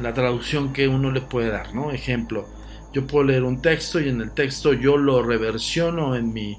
la 0.00 0.14
traducción 0.14 0.72
que 0.72 0.88
uno 0.88 1.10
le 1.10 1.20
puede 1.20 1.50
dar, 1.50 1.74
¿no? 1.74 1.92
Ejemplo, 1.92 2.48
yo 2.92 3.06
puedo 3.06 3.24
leer 3.24 3.44
un 3.44 3.62
texto 3.62 4.00
y 4.00 4.08
en 4.08 4.20
el 4.20 4.32
texto 4.32 4.72
yo 4.72 4.96
lo 4.96 5.22
reversiono 5.22 6.14
en 6.16 6.32
mi 6.32 6.58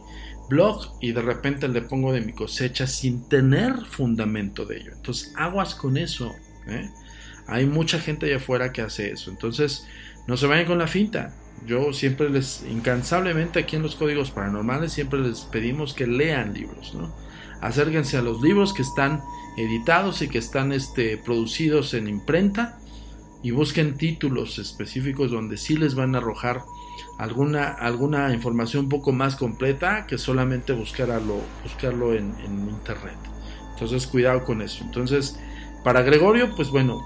blog 0.49 0.97
y 0.99 1.11
de 1.11 1.21
repente 1.21 1.67
le 1.67 1.81
pongo 1.81 2.11
de 2.11 2.21
mi 2.21 2.33
cosecha 2.33 2.87
sin 2.87 3.27
tener 3.27 3.85
fundamento 3.85 4.65
de 4.65 4.77
ello. 4.77 4.91
Entonces, 4.93 5.33
aguas 5.35 5.75
con 5.75 5.97
eso. 5.97 6.33
¿eh? 6.67 6.89
Hay 7.47 7.65
mucha 7.65 7.99
gente 7.99 8.25
allá 8.25 8.37
afuera 8.37 8.71
que 8.71 8.81
hace 8.81 9.11
eso. 9.11 9.29
Entonces, 9.29 9.85
no 10.27 10.37
se 10.37 10.47
vayan 10.47 10.65
con 10.65 10.77
la 10.77 10.87
finta. 10.87 11.33
Yo 11.65 11.93
siempre 11.93 12.29
les, 12.29 12.65
incansablemente 12.69 13.59
aquí 13.59 13.75
en 13.75 13.83
los 13.83 13.95
códigos 13.95 14.31
paranormales, 14.31 14.91
siempre 14.91 15.19
les 15.19 15.41
pedimos 15.41 15.93
que 15.93 16.07
lean 16.07 16.53
libros, 16.53 16.93
¿no? 16.93 17.13
Acérquense 17.63 18.17
a 18.17 18.21
los 18.21 18.41
libros 18.41 18.73
que 18.73 18.81
están 18.81 19.23
editados 19.55 20.21
y 20.21 20.27
que 20.27 20.37
están 20.37 20.73
este, 20.73 21.17
producidos 21.17 21.93
en 21.93 22.09
imprenta 22.09 22.77
y 23.41 23.51
busquen 23.51 23.95
títulos 23.95 24.59
específicos 24.59 25.31
donde 25.31 25.55
sí 25.55 25.77
les 25.77 25.95
van 25.95 26.13
a 26.13 26.17
arrojar 26.17 26.63
alguna, 27.17 27.69
alguna 27.69 28.33
información 28.33 28.85
un 28.85 28.89
poco 28.89 29.13
más 29.13 29.37
completa 29.37 30.05
que 30.07 30.17
solamente 30.17 30.73
buscarlo, 30.73 31.39
buscarlo 31.63 32.13
en, 32.13 32.35
internet. 32.69 33.17
Entonces 33.71 34.07
cuidado 34.07 34.43
con 34.43 34.61
eso. 34.61 34.83
Entonces, 34.83 35.39
para 35.85 36.01
Gregorio, 36.01 36.53
pues 36.55 36.69
bueno, 36.69 37.01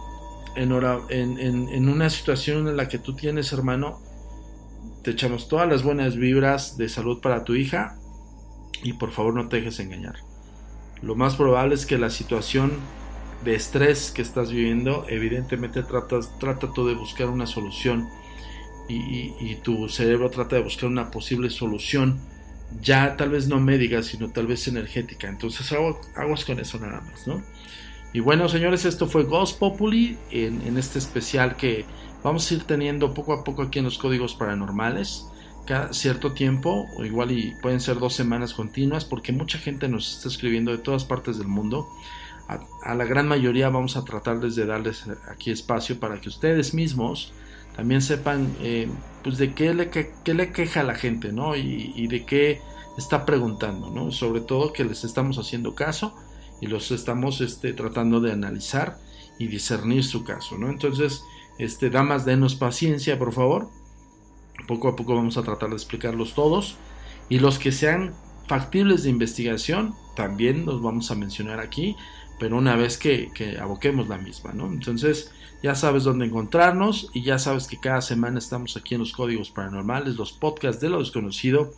en, 0.55 0.71
en, 1.11 1.69
en 1.69 1.89
una 1.89 2.09
situación 2.09 2.67
en 2.67 2.77
la 2.77 2.87
que 2.87 2.97
tú 2.97 3.15
tienes, 3.15 3.53
hermano, 3.53 3.99
te 5.03 5.11
echamos 5.11 5.47
todas 5.47 5.69
las 5.69 5.83
buenas 5.83 6.15
vibras 6.15 6.77
de 6.77 6.89
salud 6.89 7.21
para 7.21 7.43
tu 7.43 7.53
hija 7.53 7.95
y 8.83 8.93
por 8.93 9.11
favor 9.11 9.35
no 9.35 9.47
te 9.49 9.57
dejes 9.57 9.79
engañar 9.79 10.15
lo 11.01 11.15
más 11.15 11.35
probable 11.35 11.75
es 11.75 11.85
que 11.85 11.97
la 11.97 12.09
situación 12.09 12.73
de 13.43 13.55
estrés 13.55 14.11
que 14.11 14.21
estás 14.21 14.51
viviendo, 14.51 15.05
evidentemente 15.09 15.83
tratas, 15.83 16.37
trata 16.39 16.71
tú 16.73 16.87
de 16.87 16.95
buscar 16.95 17.27
una 17.29 17.45
solución 17.45 18.09
y, 18.89 19.55
tu 19.63 19.89
cerebro 19.89 20.29
trata 20.29 20.55
de 20.55 20.61
buscar 20.61 20.89
una 20.89 21.11
posible 21.11 21.49
solución, 21.49 22.19
ya 22.81 23.17
tal 23.17 23.29
vez 23.29 23.47
no 23.47 23.59
médica, 23.59 24.01
sino 24.01 24.29
tal 24.29 24.47
vez 24.47 24.67
energética. 24.67 25.27
Entonces 25.27 25.71
aguas 26.15 26.45
con 26.45 26.59
eso 26.59 26.79
nada 26.79 27.01
más, 27.01 27.27
¿no? 27.27 27.43
Y 28.13 28.21
bueno, 28.21 28.47
señores, 28.47 28.85
esto 28.85 29.07
fue 29.07 29.23
Ghost 29.23 29.59
Populi 29.59 30.17
en, 30.31 30.61
en 30.61 30.77
este 30.77 30.99
especial 30.99 31.57
que 31.57 31.85
vamos 32.23 32.49
a 32.49 32.53
ir 32.53 32.63
teniendo 32.63 33.13
poco 33.13 33.33
a 33.33 33.43
poco 33.43 33.61
aquí 33.63 33.79
en 33.79 33.85
los 33.85 33.97
códigos 33.97 34.35
paranormales 34.35 35.25
cada 35.67 35.93
cierto 35.93 36.33
tiempo, 36.33 36.89
o 36.95 37.05
igual 37.05 37.31
y 37.31 37.53
pueden 37.61 37.79
ser 37.79 37.99
dos 37.99 38.15
semanas 38.15 38.53
continuas, 38.53 39.05
porque 39.05 39.31
mucha 39.31 39.59
gente 39.59 39.87
nos 39.87 40.15
está 40.15 40.29
escribiendo 40.29 40.71
de 40.71 40.79
todas 40.79 41.05
partes 41.05 41.37
del 41.37 41.47
mundo. 41.47 41.87
A, 42.47 42.95
la 42.95 43.03
gran 43.03 43.27
mayoría 43.27 43.69
vamos 43.69 43.97
a 43.97 44.05
tratar 44.05 44.39
de 44.39 44.65
darles 44.65 45.05
aquí 45.29 45.51
espacio 45.51 45.99
para 45.99 46.21
que 46.21 46.29
ustedes 46.29 46.73
mismos 46.73 47.33
también 47.75 48.01
sepan 48.01 48.55
eh, 48.61 48.87
pues 49.21 49.37
de 49.37 49.53
qué 49.53 49.73
le, 49.73 49.91
le 50.33 50.51
queja 50.51 50.83
la 50.83 50.95
gente, 50.95 51.33
¿no? 51.33 51.55
Y, 51.55 52.07
de 52.07 52.25
qué 52.25 52.61
está 52.97 53.25
preguntando, 53.25 53.91
¿no? 53.91 54.11
Sobre 54.11 54.41
todo 54.41 54.73
que 54.73 54.85
les 54.85 55.03
estamos 55.03 55.37
haciendo 55.37 55.75
caso 55.75 56.15
y 56.61 56.67
los 56.67 56.89
estamos 56.91 57.41
este, 57.41 57.73
tratando 57.73 58.21
de 58.21 58.31
analizar 58.31 58.97
y 59.37 59.47
discernir 59.47 60.05
su 60.05 60.23
caso, 60.23 60.57
¿no? 60.57 60.69
Entonces, 60.69 61.21
este, 61.59 61.89
damas, 61.89 62.25
denos 62.25 62.55
paciencia, 62.55 63.19
por 63.19 63.33
favor 63.33 63.69
poco 64.67 64.87
a 64.87 64.95
poco 64.95 65.15
vamos 65.15 65.37
a 65.37 65.43
tratar 65.43 65.69
de 65.69 65.75
explicarlos 65.75 66.33
todos. 66.33 66.77
Y 67.29 67.39
los 67.39 67.59
que 67.59 67.71
sean 67.71 68.13
factibles 68.47 69.03
de 69.03 69.09
investigación, 69.09 69.93
también 70.15 70.65
los 70.65 70.81
vamos 70.81 71.11
a 71.11 71.15
mencionar 71.15 71.59
aquí, 71.59 71.95
pero 72.39 72.57
una 72.57 72.75
vez 72.75 72.97
que, 72.97 73.29
aboquemos 73.59 74.07
la 74.07 74.17
misma, 74.17 74.53
¿no? 74.53 74.67
Entonces, 74.67 75.31
ya 75.63 75.75
sabes 75.75 76.03
dónde 76.03 76.25
encontrarnos 76.25 77.09
y 77.13 77.23
ya 77.23 77.39
sabes 77.39 77.67
que 77.67 77.79
cada 77.79 78.01
semana 78.01 78.39
estamos 78.39 78.77
aquí 78.77 78.95
en 78.95 79.01
los 79.01 79.11
códigos 79.11 79.49
paranormales, 79.49 80.15
los 80.15 80.33
podcasts 80.33 80.81
de 80.81 80.89
lo 80.89 80.99
desconocido. 80.99 81.73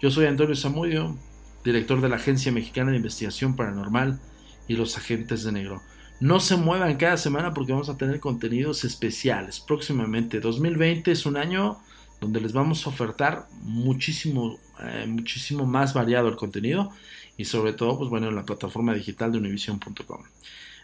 Yo 0.00 0.10
soy 0.10 0.26
Antonio 0.26 0.54
Zamudio, 0.54 1.16
director 1.64 2.00
de 2.00 2.08
la 2.08 2.16
Agencia 2.16 2.52
Mexicana 2.52 2.92
de 2.92 2.98
Investigación 2.98 3.56
Paranormal 3.56 4.20
y 4.68 4.76
los 4.76 4.96
Agentes 4.96 5.42
de 5.42 5.52
Negro. 5.52 5.82
No 6.20 6.38
se 6.38 6.56
muevan 6.56 6.96
cada 6.96 7.16
semana 7.16 7.52
porque 7.52 7.72
vamos 7.72 7.88
a 7.88 7.98
tener 7.98 8.20
contenidos 8.20 8.84
especiales 8.84 9.60
próximamente. 9.60 10.40
2020 10.40 11.10
es 11.10 11.26
un 11.26 11.36
año 11.36 11.78
donde 12.24 12.40
les 12.40 12.52
vamos 12.52 12.86
a 12.86 12.90
ofertar 12.90 13.46
muchísimo, 13.60 14.58
eh, 14.80 15.04
muchísimo 15.06 15.66
más 15.66 15.92
variado 15.92 16.28
el 16.28 16.36
contenido 16.36 16.90
y 17.36 17.44
sobre 17.44 17.74
todo, 17.74 17.98
pues 17.98 18.08
bueno, 18.08 18.28
en 18.28 18.34
la 18.34 18.44
plataforma 18.44 18.94
digital 18.94 19.30
de 19.30 19.38
univision.com. 19.38 20.22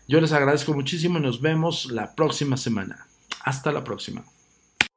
Yo 0.07 0.21
les 0.21 0.33
agradezco 0.33 0.75
muchísimo 0.75 1.19
y 1.19 1.23
nos 1.23 1.41
vemos 1.41 1.87
la 1.91 2.15
próxima 2.15 2.57
semana. 2.57 3.07
Hasta 3.43 3.73
la 3.73 3.83
próxima. 3.83 4.23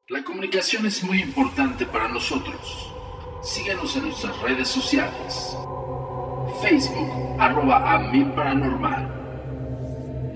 La 0.10 0.23
comunicación 0.23 0.86
es 0.86 1.01
muy 1.03 1.21
importante 1.21 1.86
para 1.86 2.10
nosotros. 2.10 2.91
Síguenos 3.41 3.95
en 3.95 4.03
nuestras 4.03 4.38
redes 4.41 4.67
sociales. 4.67 5.55
Facebook, 6.61 7.39
arroba 7.39 7.93
a 7.93 8.11
paranormal. 8.36 9.22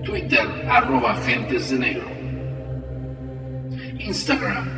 Twitter, 0.04 0.66
arroba 0.70 1.12
agentes 1.12 1.70
de 1.70 1.78
negro. 1.78 2.08
Instagram, 3.98 4.77